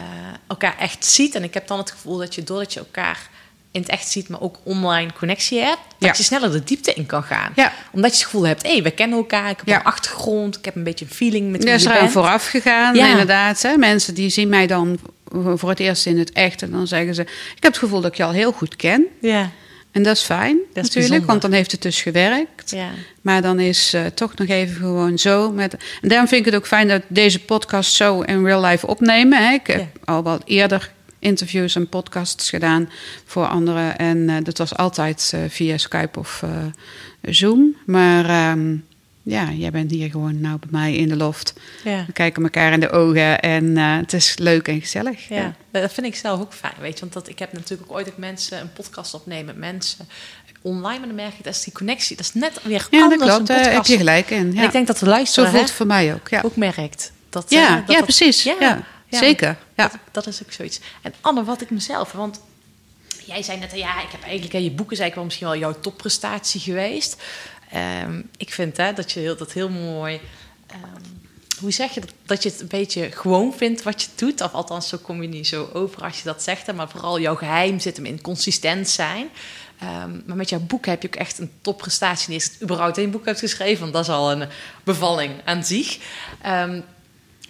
[0.47, 1.35] elkaar echt ziet.
[1.35, 3.31] En ik heb dan het gevoel dat je doordat je elkaar
[3.73, 6.15] in het echt ziet, maar ook online connectie hebt, dat Ja.
[6.17, 7.53] je sneller de diepte in kan gaan.
[7.55, 7.73] Ja.
[7.93, 9.77] Omdat je het gevoel hebt, hé, hey, we kennen elkaar, ik heb Ja.
[9.77, 12.11] een achtergrond, ik heb een beetje een feeling met wie Er is je bent.
[12.13, 13.07] vooraf gegaan, Ja.
[13.11, 13.63] inderdaad.
[13.63, 13.77] Hè?
[13.77, 14.99] Mensen die zien mij dan
[15.55, 17.23] voor het eerst in het echt en dan zeggen ze...
[17.23, 17.29] ik
[17.63, 19.07] heb het gevoel dat ik je al heel goed ken.
[19.21, 19.51] Ja,
[19.93, 21.27] En dat is fijn, is natuurlijk, bijzonder.
[21.27, 22.71] want dan heeft het dus gewerkt.
[22.71, 22.89] ja.
[23.23, 25.51] Maar dan is eh, toch nog even gewoon zo.
[25.53, 28.87] Met, en daarom vind ik het ook fijn dat deze podcast zo in real life
[28.87, 29.47] opnemen.
[29.49, 29.53] Hè.
[29.53, 30.91] Ik heb al wel eerder
[31.21, 32.91] interviews en podcasts gedaan
[33.25, 33.99] voor anderen.
[33.99, 36.51] En eh, dat was altijd eh, via Skype of eh,
[37.33, 37.77] Zoom.
[37.87, 38.77] Maar ehm,
[39.23, 41.53] ja, jij bent hier gewoon nou bij mij in de loft.
[41.85, 42.05] ja.
[42.07, 45.29] We kijken elkaar in de ogen en het is leuk en gezellig.
[45.29, 47.01] Ja, dat vind ik zelf ook fijn, weet je.
[47.01, 50.09] Want dat, ik heb natuurlijk ook ooit ook mensen een podcast opnemen met mensen
[50.63, 53.21] online, maar dan merk je dat is die connectie, dat is net weer Ja, anders.
[53.21, 53.47] dat klopt.
[53.47, 54.39] Daar heb je gelijk in.
[54.39, 54.63] En Ja.
[54.65, 56.29] ik denk dat de Zo luisteraar voelt hè, het voor mij ook.
[56.29, 57.13] Ja, ook merkt.
[57.29, 58.43] Dat, ja, dat ja dat- precies.
[58.43, 59.57] Ja, Zeker.
[59.77, 59.89] Ja.
[59.89, 60.81] Dat, dat is ook zoiets.
[61.03, 62.41] En Anne, wat ik mezelf, want
[63.25, 65.57] jij zei net, ja, ik heb eigenlijk, hè, je boeken is eigenlijk wel misschien wel
[65.57, 67.23] jouw topprestatie geweest.
[67.71, 70.21] Ehm, ik vind hè, dat je heel, dat heel mooi
[70.67, 71.21] ehm,
[71.61, 72.13] hoe zeg je dat?
[72.27, 74.41] Dat je het een beetje gewoon vindt wat je doet.
[74.41, 76.73] Of althans, zo kom je niet zo over als je dat zegt.
[76.75, 79.29] Maar vooral jouw geheim zit hem in consistent zijn.
[79.79, 82.31] Ehm, maar met jouw boek heb je ook echt een topprestatie.
[82.31, 84.49] Niet eens überhaupt één boek hebt geschreven, want dat is al een
[84.85, 85.99] bevalling aan zich.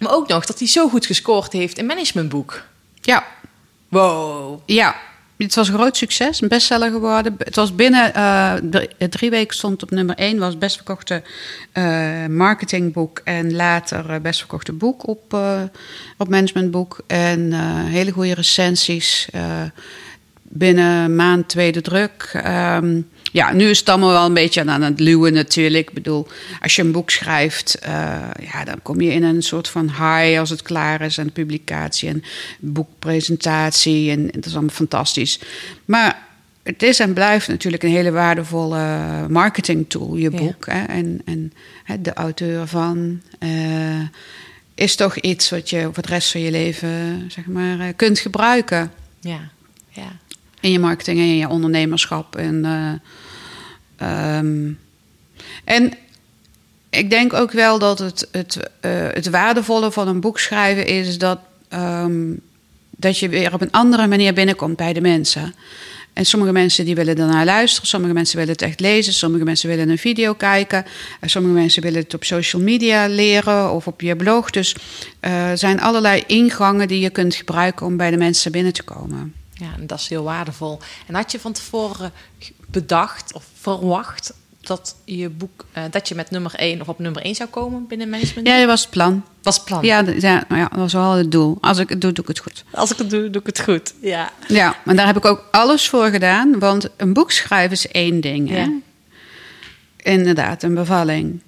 [0.01, 2.63] Maar ook nog dat hij zo goed gescoord heeft in managementboek.
[3.01, 3.25] Ja,
[3.91, 4.59] Wow.
[4.65, 4.95] ja.
[5.37, 7.35] Het was een groot succes, een bestseller geworden.
[7.37, 8.53] Het was binnen eh,
[9.09, 11.23] drie, weken stond op nummer één, was het best verkochte
[11.71, 15.61] eh, marketingboek en later eh, best verkochte boek op, eh,
[16.17, 16.99] op managementboek.
[17.07, 17.53] En
[17.85, 19.29] hele goede recensies.
[20.41, 22.31] binnen maand tweede druk.
[22.33, 25.87] Ehm, ja, nu is het allemaal wel een beetje aan het luwen natuurlijk.
[25.87, 26.27] Ik bedoel,
[26.61, 27.91] als je een boek schrijft, eh,
[28.51, 31.17] ja, dan kom je in een soort van high als het klaar is.
[31.17, 32.23] En publicatie en
[32.59, 34.11] boekpresentatie.
[34.11, 35.39] En dat is allemaal fantastisch.
[35.85, 36.29] Maar
[36.63, 38.97] het is en blijft natuurlijk een hele waardevolle
[39.29, 40.37] marketing tool, je Ja.
[40.37, 40.65] boek.
[40.65, 40.83] Hè?
[40.83, 41.53] En, en
[41.83, 43.49] hè, de auteur van eh,
[44.75, 48.19] is toch iets wat je voor de rest van je leven zeg maar, eh, kunt
[48.19, 49.39] gebruiken Ja,
[49.89, 50.11] ja.
[50.61, 52.35] In je marketing en in je ondernemerschap.
[52.35, 54.71] En, eh, ehm,
[55.63, 55.93] en
[56.89, 61.17] ik denk ook wel dat het, het, eh, het waardevolle van een boek schrijven is
[61.17, 61.39] dat,
[61.69, 62.33] ehm,
[62.89, 65.53] dat je weer op een andere manier binnenkomt bij de mensen.
[66.13, 69.69] En sommige mensen die willen ernaar luisteren, sommige mensen willen het echt lezen, sommige mensen
[69.69, 70.85] willen een video kijken,
[71.19, 74.49] en sommige mensen willen het op social media leren of op je blog.
[74.49, 74.75] Dus
[75.19, 78.83] eh, er zijn allerlei ingangen die je kunt gebruiken om bij de mensen binnen te
[78.83, 79.33] komen.
[79.61, 80.79] Ja, en dat is heel waardevol.
[81.07, 82.11] En had je van tevoren
[82.67, 87.25] bedacht of verwacht dat je boek, eh, dat je met nummer 1 of op nummer
[87.25, 88.47] 1 zou komen binnen management?
[88.47, 89.23] Ja, dat was het plan.
[89.43, 89.83] was het plan.
[89.85, 91.57] Ja, d- ja, nou ja, dat was wel het doel.
[91.61, 92.63] Als ik het doe, doe ik het goed.
[92.71, 93.93] Als ik het doe, doe ik het goed.
[94.01, 94.31] Ja.
[94.47, 96.59] Ja, maar daar heb ik ook alles voor gedaan.
[96.59, 98.49] Want een boek schrijven is één ding.
[98.49, 98.57] Hè?
[98.61, 98.71] Ja.
[99.97, 101.41] Inderdaad, een bevalling.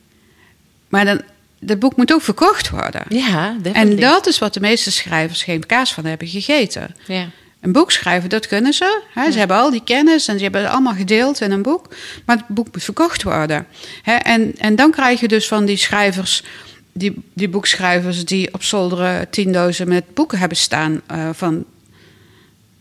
[0.89, 1.21] Maar dan,
[1.65, 3.03] het boek moet ook verkocht worden.
[3.09, 6.95] Ja, en dat is wat de meeste schrijvers geen kaas van hebben gegeten.
[7.07, 7.27] Ja.
[7.63, 9.01] Een boek schrijven, dat kunnen ze.
[9.31, 11.87] Ze hebben al die kennis en ze hebben het allemaal gedeeld in een boek.
[12.25, 13.67] Maar het boek moet verkocht worden.
[14.03, 16.43] En, en dan krijg je dus van die schrijvers,
[16.91, 18.25] die, die boekschrijvers...
[18.25, 21.65] die op zolderen tien dozen met boeken hebben staan eh, van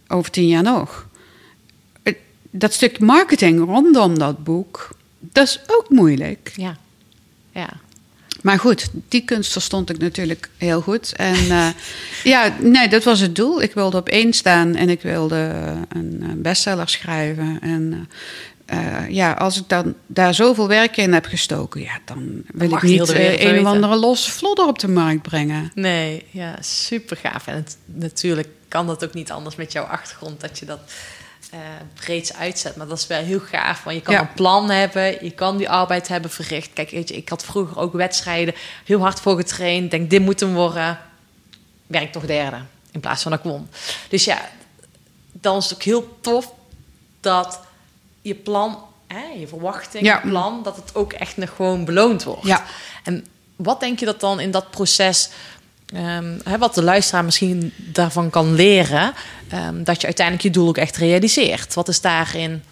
[0.08, 1.08] over tien jaar nog.
[2.02, 2.16] Het-
[2.50, 6.52] Dat stuk marketing rondom dat boek, dat is ook moeilijk.
[6.56, 6.76] Ja.
[7.52, 7.68] Ja.
[8.42, 11.12] Maar goed, die kunst verstond ik natuurlijk heel goed.
[11.16, 11.66] En eh,
[12.32, 13.62] ja, nee, dat was het doel.
[13.62, 15.52] Ik wilde op één staan en ik wilde
[15.88, 17.58] een eh, bestseller schrijven.
[17.60, 18.08] En
[18.64, 22.82] eh, ja, als ik dan daar zoveel werk in heb gestoken, ja, dan wil ik
[22.82, 25.70] niet een of andere losse vlodder op de markt brengen.
[25.74, 27.46] Nee, ja, super gaaf.
[27.46, 30.80] En het, natuurlijk kan dat ook niet anders met jouw achtergrond, dat je dat
[31.94, 32.76] breeds uitzet.
[32.76, 34.20] Maar dat is wel heel gaaf, want je kan Ja.
[34.20, 36.72] een plan hebben, je kan die arbeid hebben verricht.
[36.72, 39.90] Kijk, weet je, ik had vroeger ook wedstrijden heel hard voor getraind.
[39.90, 40.98] Denk, dit moet hem worden.
[41.86, 42.60] Werk toch derde,
[42.92, 43.68] in plaats van dat ik won.
[44.08, 44.48] Dus ja,
[45.32, 46.52] dan is het ook heel tof
[47.20, 47.60] dat
[48.22, 50.20] je plan, hè, je verwachting, Ja.
[50.22, 52.46] je plan, dat het ook echt nog gewoon beloond wordt.
[52.46, 52.64] Ja.
[53.04, 53.26] En
[53.56, 55.28] wat denk je dat dan in dat proces,
[55.92, 59.12] ehm, hè, wat de luisteraar misschien daarvan kan leren,
[59.48, 61.74] ehm, dat je uiteindelijk je doel ook echt realiseert?
[61.74, 62.62] Wat is daarin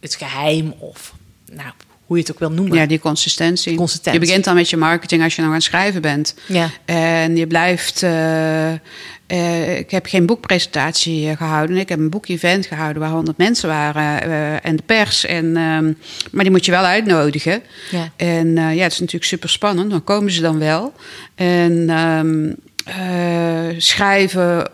[0.00, 1.14] het geheim of
[1.52, 1.72] nou,
[2.06, 2.76] hoe je het ook wil noemen?
[2.78, 3.80] Ja, die consistentie.
[4.12, 6.34] Je begint dan met je marketing als je nog aan het schrijven bent.
[6.46, 6.70] Ja.
[6.84, 8.02] En je blijft.
[8.02, 11.76] eh, eh, ik heb geen boekpresentatie eh, gehouden.
[11.76, 14.22] Ik heb een boekevent gehouden waar honderd mensen waren
[14.62, 15.24] en de pers.
[15.26, 15.92] En, ehm,
[16.32, 17.62] maar die moet je wel uitnodigen.
[17.90, 18.10] Ja.
[18.16, 19.90] En ja, het is natuurlijk super spannend.
[19.90, 20.92] Dan komen ze dan wel.
[21.34, 22.52] En ehm,
[22.84, 24.70] eh, schrijven,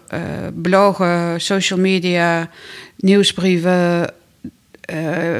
[0.55, 2.51] bloggen, social media,
[2.97, 4.13] nieuwsbrieven,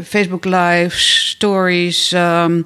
[0.05, 2.13] Facebook Live, stories.
[2.13, 2.63] ehm,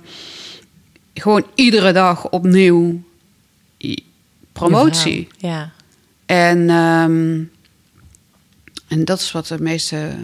[1.14, 3.02] gewoon iedere dag opnieuw
[4.52, 5.28] promotie.
[5.38, 5.72] Ja.
[6.26, 7.42] En, ehm,
[8.88, 10.14] en dat is wat de meeste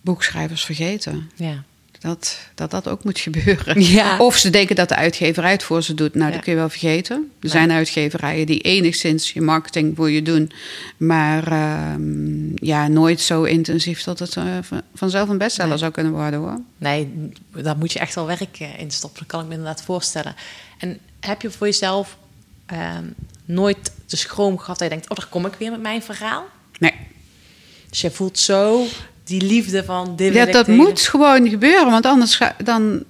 [0.00, 1.30] boekschrijvers vergeten.
[1.34, 1.64] Ja.
[2.00, 3.80] Dat, dat dat ook moet gebeuren.
[3.96, 4.18] Ja.
[4.18, 6.14] Of ze denken dat de uitgeverij het voor ze doet.
[6.14, 6.34] Nou, Ja.
[6.34, 7.30] dat kun je wel vergeten.
[7.40, 10.50] Er zijn uitgeverijen die enigszins je marketing voor je doen.
[10.96, 15.78] Maar ehm, ja, nooit zo intensief dat het eh, van- vanzelf een bestseller Nee.
[15.78, 16.60] zou kunnen worden hoor.
[16.78, 19.18] Nee, daar moet je echt wel werk eh, in stoppen.
[19.20, 20.34] Dat kan ik me inderdaad voorstellen.
[20.78, 22.16] En heb je voor jezelf
[22.66, 23.04] ehm,
[23.44, 25.10] nooit de schroom gehad dat je denkt...
[25.10, 26.44] oh, daar kom ik weer met mijn verhaal?
[26.78, 26.94] Nee.
[27.90, 28.84] Dus je voelt zo
[29.26, 30.16] die liefde van...
[30.16, 33.02] Dit Ja, dat moet gewoon gebeuren, want anders ga, dan,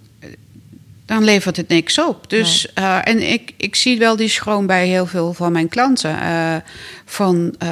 [1.07, 2.31] dan levert het niks op.
[2.31, 6.21] Dus, eh, en ik, ik zie wel die schroom bij heel veel van mijn klanten.
[6.21, 6.57] eh,
[7.05, 7.69] van, eh,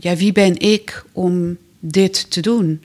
[0.00, 2.82] ja, wie ben ik om dit te doen?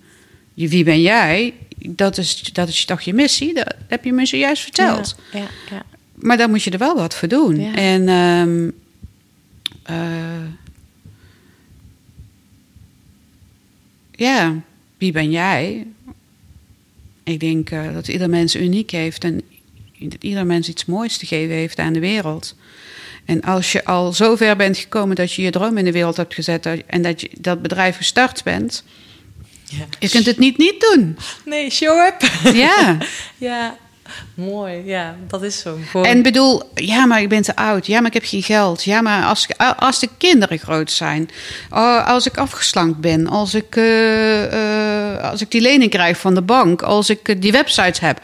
[0.53, 1.53] Je- Wie ben jij?
[1.77, 3.53] Dat is, dat is toch je missie?
[3.53, 5.15] Dat heb je me zojuist verteld.
[5.31, 5.83] Ja, ja, ja.
[6.15, 7.59] maar dan moet je er wel wat voor doen.
[7.75, 8.69] En ehm,
[14.17, 14.55] ja,
[14.97, 15.87] wie ben jij?
[17.23, 19.41] Ik denk eh, dat ieder mens uniek heeft en
[19.99, 22.55] dat ieder mens iets moois te geven heeft aan de wereld.
[23.25, 26.17] En als je al zo ver bent gekomen dat je je droom in de wereld
[26.17, 28.83] hebt gezet en dat je dat bedrijf gestart bent,
[29.99, 31.17] je kunt het niet niet doen.
[31.45, 32.21] Nee, show up.
[32.53, 32.97] Ja.
[33.49, 33.77] ja,
[34.33, 34.81] mooi.
[34.85, 35.77] Ja, dat is zo.
[35.89, 36.05] Gewoon...
[36.05, 37.85] En bedoel, ja, maar ik ben te oud.
[37.85, 38.83] Ja, maar ik heb geen geld.
[38.83, 39.47] Ja, maar als,
[39.77, 41.29] als de kinderen groot zijn.
[41.69, 43.27] Oh, als ik afgeslankt ben.
[43.27, 46.81] Als ik, eh, eh, als ik die lening krijg van de bank.
[46.81, 48.21] Als ik eh, die websites heb.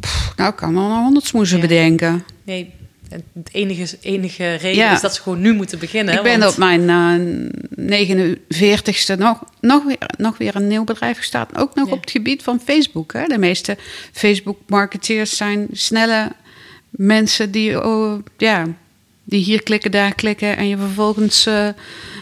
[0.00, 1.62] Pff, nou, ik kan wel nog honderd smoezen Ja.
[1.62, 2.24] bedenken.
[2.44, 2.72] Nee,
[3.08, 4.92] het enige, enige reden Ja.
[4.94, 6.14] is dat ze gewoon nu moeten beginnen.
[6.14, 11.16] ik ben want- op mijn eh 49ste nog, nog, weer, nog weer een nieuw bedrijf
[11.16, 11.56] gestart.
[11.56, 11.92] Ook nog Ja.
[11.92, 13.12] op het gebied van Facebook.
[13.12, 13.24] Hè.
[13.26, 13.76] De meeste
[14.12, 16.32] Facebook-marketeers zijn snelle
[16.90, 18.64] mensen die, oh, ja,
[19.24, 20.56] die hier klikken, daar klikken...
[20.56, 21.64] en je vervolgens eh,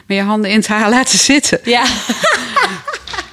[0.06, 1.58] met je handen in het haar laten zitten.
[1.64, 1.84] Ja,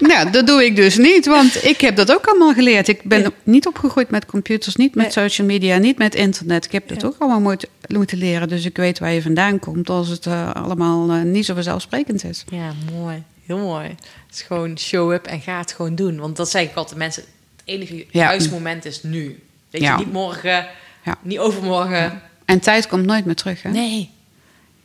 [0.08, 2.88] Nou, dat doe ik dus niet, want ik heb dat ook allemaal geleerd.
[2.88, 3.30] Ik ben Ja.
[3.43, 5.14] niet opgegroeid met computers, niet met Nee.
[5.26, 6.66] social media, niet met internet.
[6.66, 7.08] Ik heb dat Ja.
[7.08, 10.52] ook allemaal moeten, moeten leren, dus ik weet waar je vandaan komt als het eh,
[10.54, 12.43] allemaal eh, niet zo vanzelfsprekend is.
[12.52, 13.24] ja, mooi.
[13.45, 13.88] Heel mooi.
[13.88, 16.20] Het is gewoon show up en ga het gewoon doen.
[16.20, 17.24] Want dat zeg ik altijd mensen.
[17.56, 18.06] Het enige Ja.
[18.12, 19.39] juiste moment is nu.
[19.70, 20.68] Weet je, niet morgen,
[21.06, 21.18] Ja.
[21.22, 22.22] niet overmorgen.
[22.45, 23.62] En tijd komt nooit meer terug.
[23.64, 23.70] Hè?
[23.70, 24.10] Nee.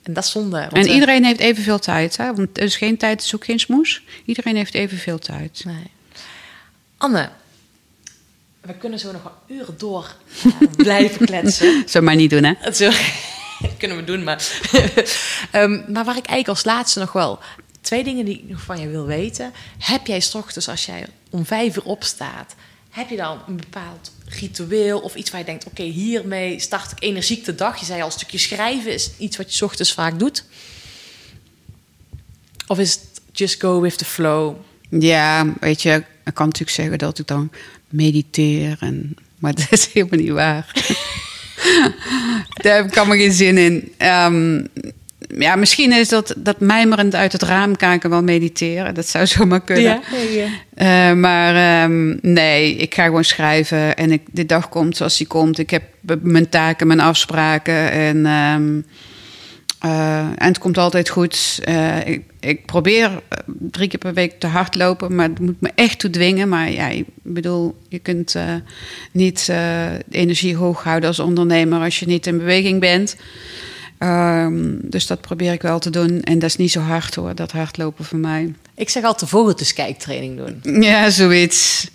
[0.07, 0.59] En dat is zonde.
[0.61, 2.17] want, en eh, iedereen heeft evenveel tijd.
[2.17, 2.35] Hè?
[2.35, 4.03] Want er is geen tijd, is ook geen smoes.
[4.25, 5.63] Iedereen heeft evenveel tijd.
[5.65, 5.91] Nee.
[6.97, 7.31] Anne,
[8.61, 11.83] we kunnen zo nog een uur door eh, blijven kletsen.
[11.89, 12.55] Zou maar niet doen, hè?
[13.61, 14.49] Dat kunnen we doen, maar...
[15.51, 17.39] Ehm, maar waar ik eigenlijk als laatste nog wel...
[17.81, 19.53] Twee dingen die ik nog van je wil weten.
[19.79, 22.55] Heb jij 's ochtends als jij om vijf uur opstaat...
[22.97, 25.67] Heb je dan een bepaald ritueel of iets waar je denkt...
[25.67, 27.79] Oké, hiermee start ik energiek de dag.
[27.79, 30.45] Je zei al, een stukje schrijven is iets wat je ochtends vaak doet.
[32.67, 34.57] Of is het just go with the flow?
[34.89, 37.51] Ja, weet je, ik kan natuurlijk zeggen dat ik dan
[37.89, 38.77] mediteer.
[38.81, 40.73] En, maar dat is helemaal niet waar.
[42.63, 43.93] Daar heb ik geen zin in.
[43.97, 44.65] Ehm,
[45.29, 48.95] ja, misschien is dat, dat mijmerend uit het raam kijken wel mediteren.
[48.95, 50.01] Dat zou zomaar kunnen.
[50.75, 53.97] Eh, maar ehm, nee, ik ga gewoon schrijven.
[53.97, 55.59] En ik, de dag komt zoals die komt.
[55.59, 55.83] Ik heb
[56.23, 57.91] mijn taken, mijn afspraken.
[57.91, 58.81] En, ehm,
[59.81, 61.61] eh, en het komt altijd goed.
[61.65, 63.11] Eh, ik, ik probeer
[63.47, 65.15] drie keer per week te hardlopen.
[65.15, 66.49] Maar het moet me echt toe dwingen.
[66.49, 68.37] Maar ja, ik bedoel, je kunt
[69.13, 71.81] niet de energie hoog houden als ondernemer...
[71.81, 73.17] als je niet in beweging bent.
[73.99, 76.23] Ehm, dus dat probeer ik wel te doen.
[76.23, 78.55] En dat is niet zo hard hoor, dat hardlopen voor mij.
[78.75, 80.83] Ik zeg altijd de vogeltjeskijktraining doen.
[80.83, 81.91] Ja, zoiets.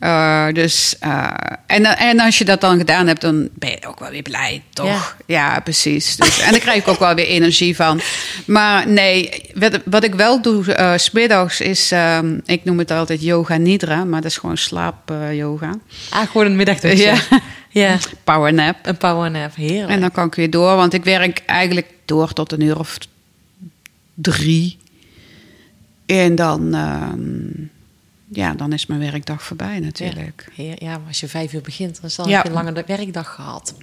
[0.00, 1.30] Eh, dus, eh,
[1.66, 4.62] en, en als je dat dan gedaan hebt, dan ben je ook wel weer blij,
[4.72, 5.16] toch?
[5.26, 6.16] Ja, precies.
[6.16, 8.00] Dus, en daar krijg ik ook wel weer energie van.
[8.46, 12.90] Maar nee, wat, wat ik wel doe, eh, 's smiddags is, ehm, ik noem het
[12.90, 15.78] altijd yoga nidra, maar dat is gewoon slaap eh, yoga.
[16.10, 17.04] Ah, gewoon een middagdutje.
[17.04, 17.40] Ja.
[17.70, 17.98] ja.
[18.24, 18.76] Power nap.
[18.82, 19.90] Een powernap, heerlijk.
[19.90, 22.98] En dan kan ik weer door, want ik werk eigenlijk door tot een uur of
[24.14, 24.78] drie.
[26.06, 27.66] En dan, ehm,
[28.32, 30.48] ja, dan is mijn werkdag voorbij natuurlijk.
[30.54, 32.24] Ja, ja, als je vijf uur begint, dan is Ja.
[32.24, 33.74] heb je een lange werkdag gehad.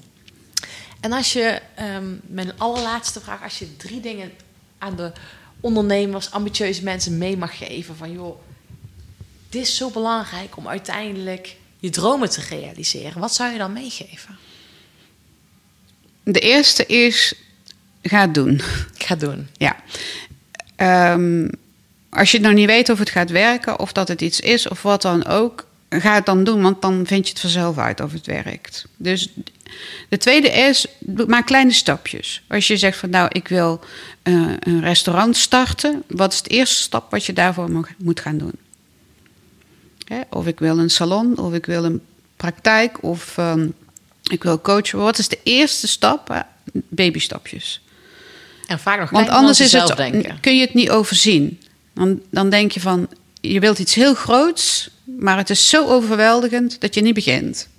[0.99, 4.31] En als je, ehm, mijn allerlaatste vraag, als je drie dingen
[4.77, 5.11] aan de
[5.59, 8.39] ondernemers, ambitieuze mensen mee mag geven van joh,
[9.49, 13.19] dit is zo belangrijk om uiteindelijk je dromen te realiseren.
[13.21, 14.37] Wat zou je dan meegeven?
[16.23, 17.33] De eerste is,
[18.01, 18.61] ga het doen.
[18.97, 19.47] Ga het doen.
[19.53, 19.75] Ja.
[20.75, 21.47] Ehm,
[22.09, 24.81] als je nog niet weet of het gaat werken, of dat het iets is, of
[24.81, 28.11] wat dan ook, ga het dan doen, want dan vind je het vanzelf uit of
[28.11, 28.87] het werkt.
[28.97, 29.29] Dus
[30.09, 30.85] de tweede is,
[31.27, 32.41] maak kleine stapjes.
[32.47, 33.79] Als je zegt van nou, ik wil
[34.21, 38.53] eh, een restaurant starten, wat is de eerste stap wat je daarvoor moet gaan doen?
[40.05, 42.01] Hè, Of ik wil een salon, of ik wil een
[42.35, 43.67] praktijk, of ehm,
[44.23, 44.99] ik wil coachen.
[44.99, 46.29] Wat is de eerste stap?
[46.29, 46.39] Eh,
[46.87, 47.81] Babystapjes.
[48.67, 50.39] En vaak nog Want anders is het, denken.
[50.39, 51.59] kun je het niet overzien.
[51.97, 53.09] Dan, dan denk je van,
[53.41, 57.69] je wilt iets heel groots, maar het is zo overweldigend dat je niet begint.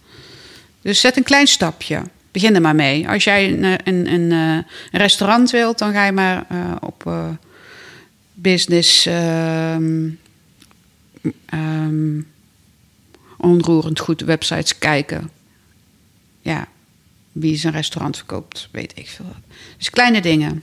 [0.83, 2.03] Dus zet een klein stapje.
[2.31, 3.09] Begin er maar mee.
[3.09, 7.29] Als jij een, een, een, eh, restaurant wilt, dan ga je maar eh, op eh,
[8.35, 10.09] business ehm,
[11.45, 12.21] ehm,
[13.37, 15.31] onroerend goed websites kijken.
[16.41, 16.69] Ja,
[17.33, 19.35] wie zijn restaurant verkoopt, weet ik veel.
[19.77, 20.63] Dus kleine dingen.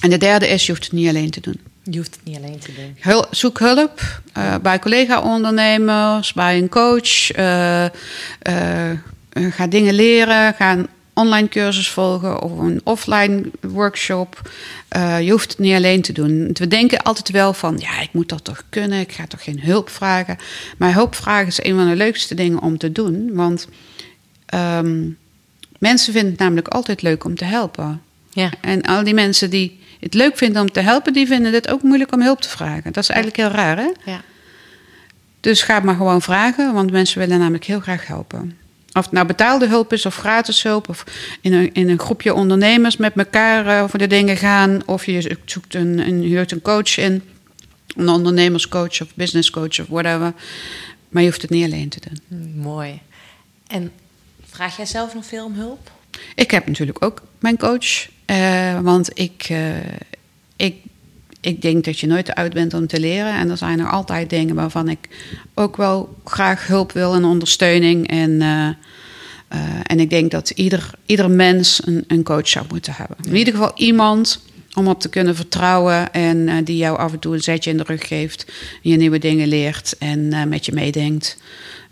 [0.00, 1.60] En de derde is, je hoeft het niet alleen te doen.
[1.90, 3.24] Je hoeft het niet alleen te doen.
[3.30, 7.30] Zoek hulp eh, bij collega-ondernemers, bij een coach.
[7.30, 8.98] eh, eh,
[9.32, 14.50] ga dingen leren, ga een online cursus volgen of een offline workshop.
[15.20, 16.50] Je hoeft het niet alleen te doen.
[16.52, 19.60] We denken altijd wel van, ja, ik moet dat toch kunnen, ik ga toch geen
[19.60, 20.36] hulp vragen.
[20.76, 23.68] Maar hulp vragen is een van de leukste dingen om te doen, want
[24.46, 25.08] ehm,
[25.78, 28.02] mensen vinden het namelijk altijd leuk om te helpen.
[28.30, 28.50] Ja.
[28.60, 31.82] En al die mensen die het leuk vinden om te helpen, die vinden het ook
[31.82, 32.92] moeilijk om hulp te vragen.
[32.92, 33.90] Dat is eigenlijk heel raar, hè?
[34.04, 34.20] Ja.
[35.40, 38.58] Dus ga maar gewoon vragen, want mensen willen namelijk heel graag helpen.
[38.92, 41.04] Of het nou betaalde hulp is of gratis hulp, of
[41.40, 45.36] in een, in een groepje ondernemers met elkaar eh, over de dingen gaan, of je
[45.44, 47.22] zoekt een, een, huurt een coach in,
[47.96, 50.32] een ondernemerscoach of businesscoach of whatever.
[51.08, 52.18] Maar je hoeft het niet alleen te doen.
[52.28, 53.00] Hm, Mooi.
[53.66, 53.92] En
[54.50, 55.90] vraag jij zelf nog veel om hulp?
[56.34, 59.76] Ik heb natuurlijk ook mijn coach, eh, want ik, eh,
[60.56, 60.76] ik,
[61.40, 63.34] ik denk dat je nooit te oud bent om te leren.
[63.34, 64.98] En er zijn er altijd dingen waarvan ik
[65.54, 68.08] ook wel graag hulp wil en ondersteuning.
[68.08, 68.68] En, eh,
[69.82, 73.16] en ik denk dat ieder, ieder mens een, een coach zou moeten hebben.
[73.22, 74.40] In ieder geval iemand
[74.74, 77.84] om op te kunnen vertrouwen en die jou af en toe een zetje in de
[77.86, 78.52] rug geeft.
[78.82, 81.38] Je nieuwe dingen leert en met je meedenkt.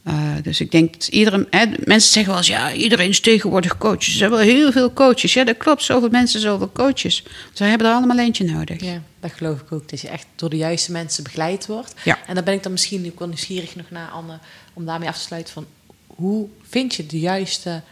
[0.07, 1.46] Eh, dus ik denk dat iedereen.
[1.50, 4.07] Hè, mensen zeggen wel eens: ja, iedereen is tegenwoordig coaches.
[4.07, 5.34] Er zijn wel heel veel coaches.
[5.34, 5.82] Ja, dat klopt.
[5.82, 7.22] Zoveel mensen, zoveel coaches.
[7.52, 8.80] Ze hebben er allemaal eentje nodig.
[8.84, 9.88] Ja, dat geloof ik ook.
[9.88, 11.94] Dat je echt door de juiste mensen begeleid wordt.
[12.04, 12.18] Ja.
[12.26, 14.38] En dan ben ik dan misschien ook wel nieuwsgierig nog naar Anne,
[14.72, 15.66] om daarmee af te sluiten van
[16.07, 17.82] hoe vind je de juiste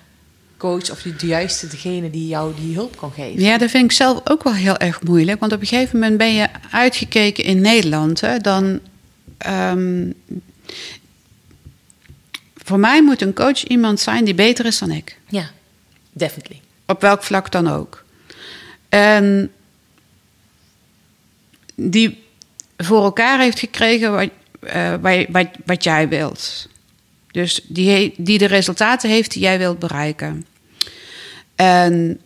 [0.57, 3.43] coach of de juiste degene die jou die hulp kan geven?
[3.43, 5.41] Ja, dat vind ik zelf ook wel heel erg moeilijk.
[5.41, 8.21] Want op een gegeven moment ben je uitgekeken in Nederland.
[8.21, 8.81] Hè, dan.
[9.39, 10.11] ehm,
[12.65, 15.19] voor mij moet een coach iemand zijn die beter is dan ik.
[15.29, 15.51] Ja,
[16.13, 16.61] definitely.
[16.87, 18.05] Op welk vlak dan ook.
[18.89, 19.53] En
[21.75, 22.23] die
[22.77, 24.29] voor elkaar heeft gekregen wat,
[24.61, 26.69] eh, wat, wat, wat jij wilt.
[27.31, 30.47] Dus die, die de resultaten heeft die jij wilt bereiken.
[31.55, 32.21] En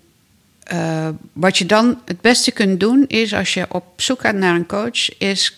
[0.63, 4.55] eh, wat je dan het beste kunt doen is als je op zoek gaat naar
[4.55, 5.57] een coach, is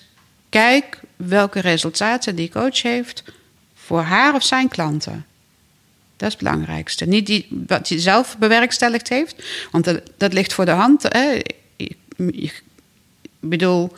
[0.48, 3.22] kijk welke resultaten die coach heeft
[3.91, 5.26] voor haar of zijn klanten.
[6.16, 7.07] Dat is het belangrijkste.
[7.07, 9.34] Niet die, wat hij zelf bewerkstelligd heeft,
[9.70, 11.03] want dat, dat ligt voor de hand.
[11.03, 11.38] Hè.
[12.16, 12.62] Ik,
[13.41, 13.93] bedoel,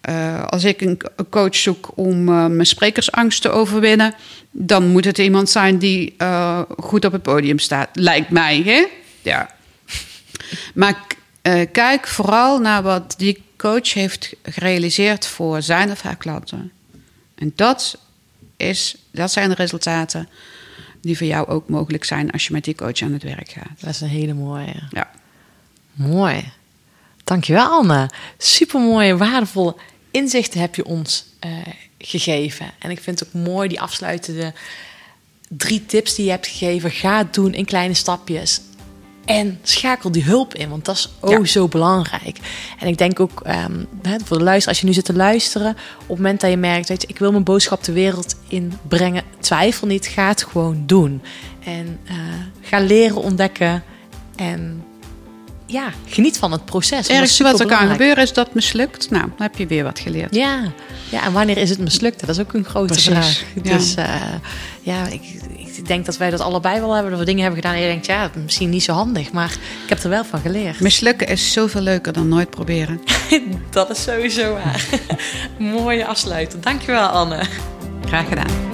[0.00, 4.14] eh, als ik een coach zoek om eh, mijn sprekersangst te overwinnen,
[4.50, 7.88] dan moet het iemand zijn die eh, goed op het podium staat.
[7.92, 8.86] Lijkt mij, hè?
[9.22, 9.54] Ja.
[10.74, 11.06] Maar
[11.72, 16.72] kijk vooral naar wat die coach heeft gerealiseerd voor zijn of haar klanten.
[17.34, 17.98] En dat,
[18.56, 20.28] is, dat zijn de resultaten
[21.00, 23.80] die voor jou ook mogelijk zijn als je met die coach aan het werk gaat.
[23.80, 24.74] Dat is een hele mooie.
[24.90, 25.10] Ja.
[25.92, 26.52] Mooi.
[27.24, 28.10] Dankjewel Anne.
[28.38, 29.76] Super mooie, waardevolle
[30.10, 31.50] inzichten heb je ons eh,
[31.98, 32.70] gegeven.
[32.78, 34.52] En ik vind het ook mooi die afsluitende
[35.48, 36.90] drie tips die je hebt gegeven.
[36.90, 38.60] Ga het doen in kleine stapjes.
[39.24, 41.44] En schakel die hulp in, want dat is oh Ja.
[41.44, 42.38] zo belangrijk.
[42.78, 43.84] En ik denk ook ehm,
[44.24, 46.88] voor de luister, als je nu zit te luisteren, op het moment dat je merkt,
[46.88, 51.22] weet je, ik wil mijn boodschap de wereld inbrengen, twijfel niet, ga het gewoon doen.
[51.64, 52.14] En eh,
[52.60, 53.82] ga leren ontdekken
[54.36, 54.84] en
[55.74, 57.08] ja, geniet van het proces.
[57.08, 59.10] Het ergste wat er kan gebeuren is dat het mislukt.
[59.10, 60.34] Nou, dan heb je weer wat geleerd.
[60.34, 60.72] Ja.
[61.10, 62.20] ja, en wanneer is het mislukt?
[62.20, 63.42] Dat is ook een grote Precies, vraag.
[63.62, 63.76] ja.
[63.76, 64.14] Dus eh,
[64.80, 65.22] ja, ik,
[65.56, 67.10] ik denk dat wij dat allebei wel hebben.
[67.10, 69.32] Dat we dingen hebben gedaan en je denkt, ja, misschien niet zo handig.
[69.32, 69.50] Maar
[69.82, 70.80] ik heb er wel van geleerd.
[70.80, 73.00] Mislukken is zoveel leuker dan nooit proberen.
[73.70, 74.84] dat is sowieso waar.
[75.58, 76.60] Mooie afsluiter.
[76.60, 77.42] Dankjewel, Anne.
[78.06, 78.73] Graag gedaan.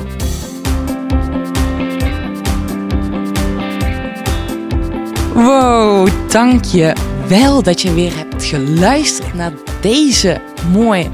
[5.34, 6.92] Wow, dank je
[7.28, 10.40] wel dat je weer hebt geluisterd naar deze
[10.72, 11.06] mooie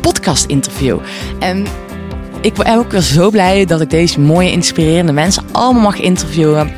[0.00, 0.98] podcast-interview.
[1.38, 1.66] En
[2.40, 6.72] ik ben ook weer zo blij dat ik deze mooie, inspirerende mensen allemaal mag interviewen.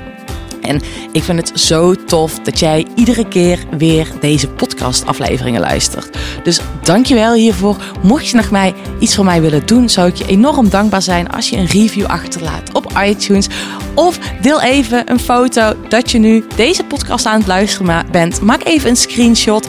[0.63, 0.81] En
[1.13, 6.19] ik vind het zo tof dat jij iedere keer weer deze podcastafleveringen luistert.
[6.43, 7.77] Dus dankjewel hiervoor.
[8.03, 11.31] Mocht je nog mij iets voor mij willen doen, zou ik je enorm dankbaar zijn
[11.31, 13.49] als je een review achterlaat op iTunes.
[13.95, 18.41] Of deel even een foto dat je nu deze podcast aan het luisteren bent.
[18.41, 19.67] Maak even een screenshot.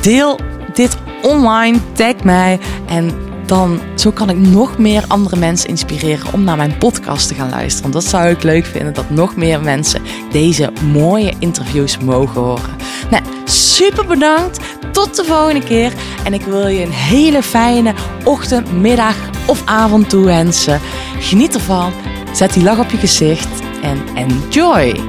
[0.00, 0.38] Deel
[0.74, 1.78] dit online.
[1.92, 2.58] Tag mij.
[2.86, 7.34] En dan zo kan ik nog meer andere mensen inspireren om naar mijn podcast te
[7.34, 7.90] gaan luisteren.
[7.90, 12.76] Dat zou ik leuk vinden, dat nog meer mensen deze mooie interviews mogen horen.
[13.10, 14.60] Nou, super bedankt.
[14.92, 15.92] Tot de volgende keer.
[16.24, 17.94] En ik wil je een hele fijne
[18.24, 20.80] ochtend, middag of avond toewensen.
[21.18, 21.92] Geniet ervan.
[22.34, 25.00] Zet die lach op je gezicht en enjoy.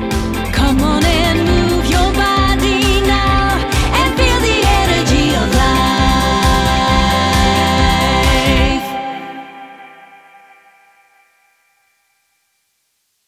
[0.52, 1.03] Come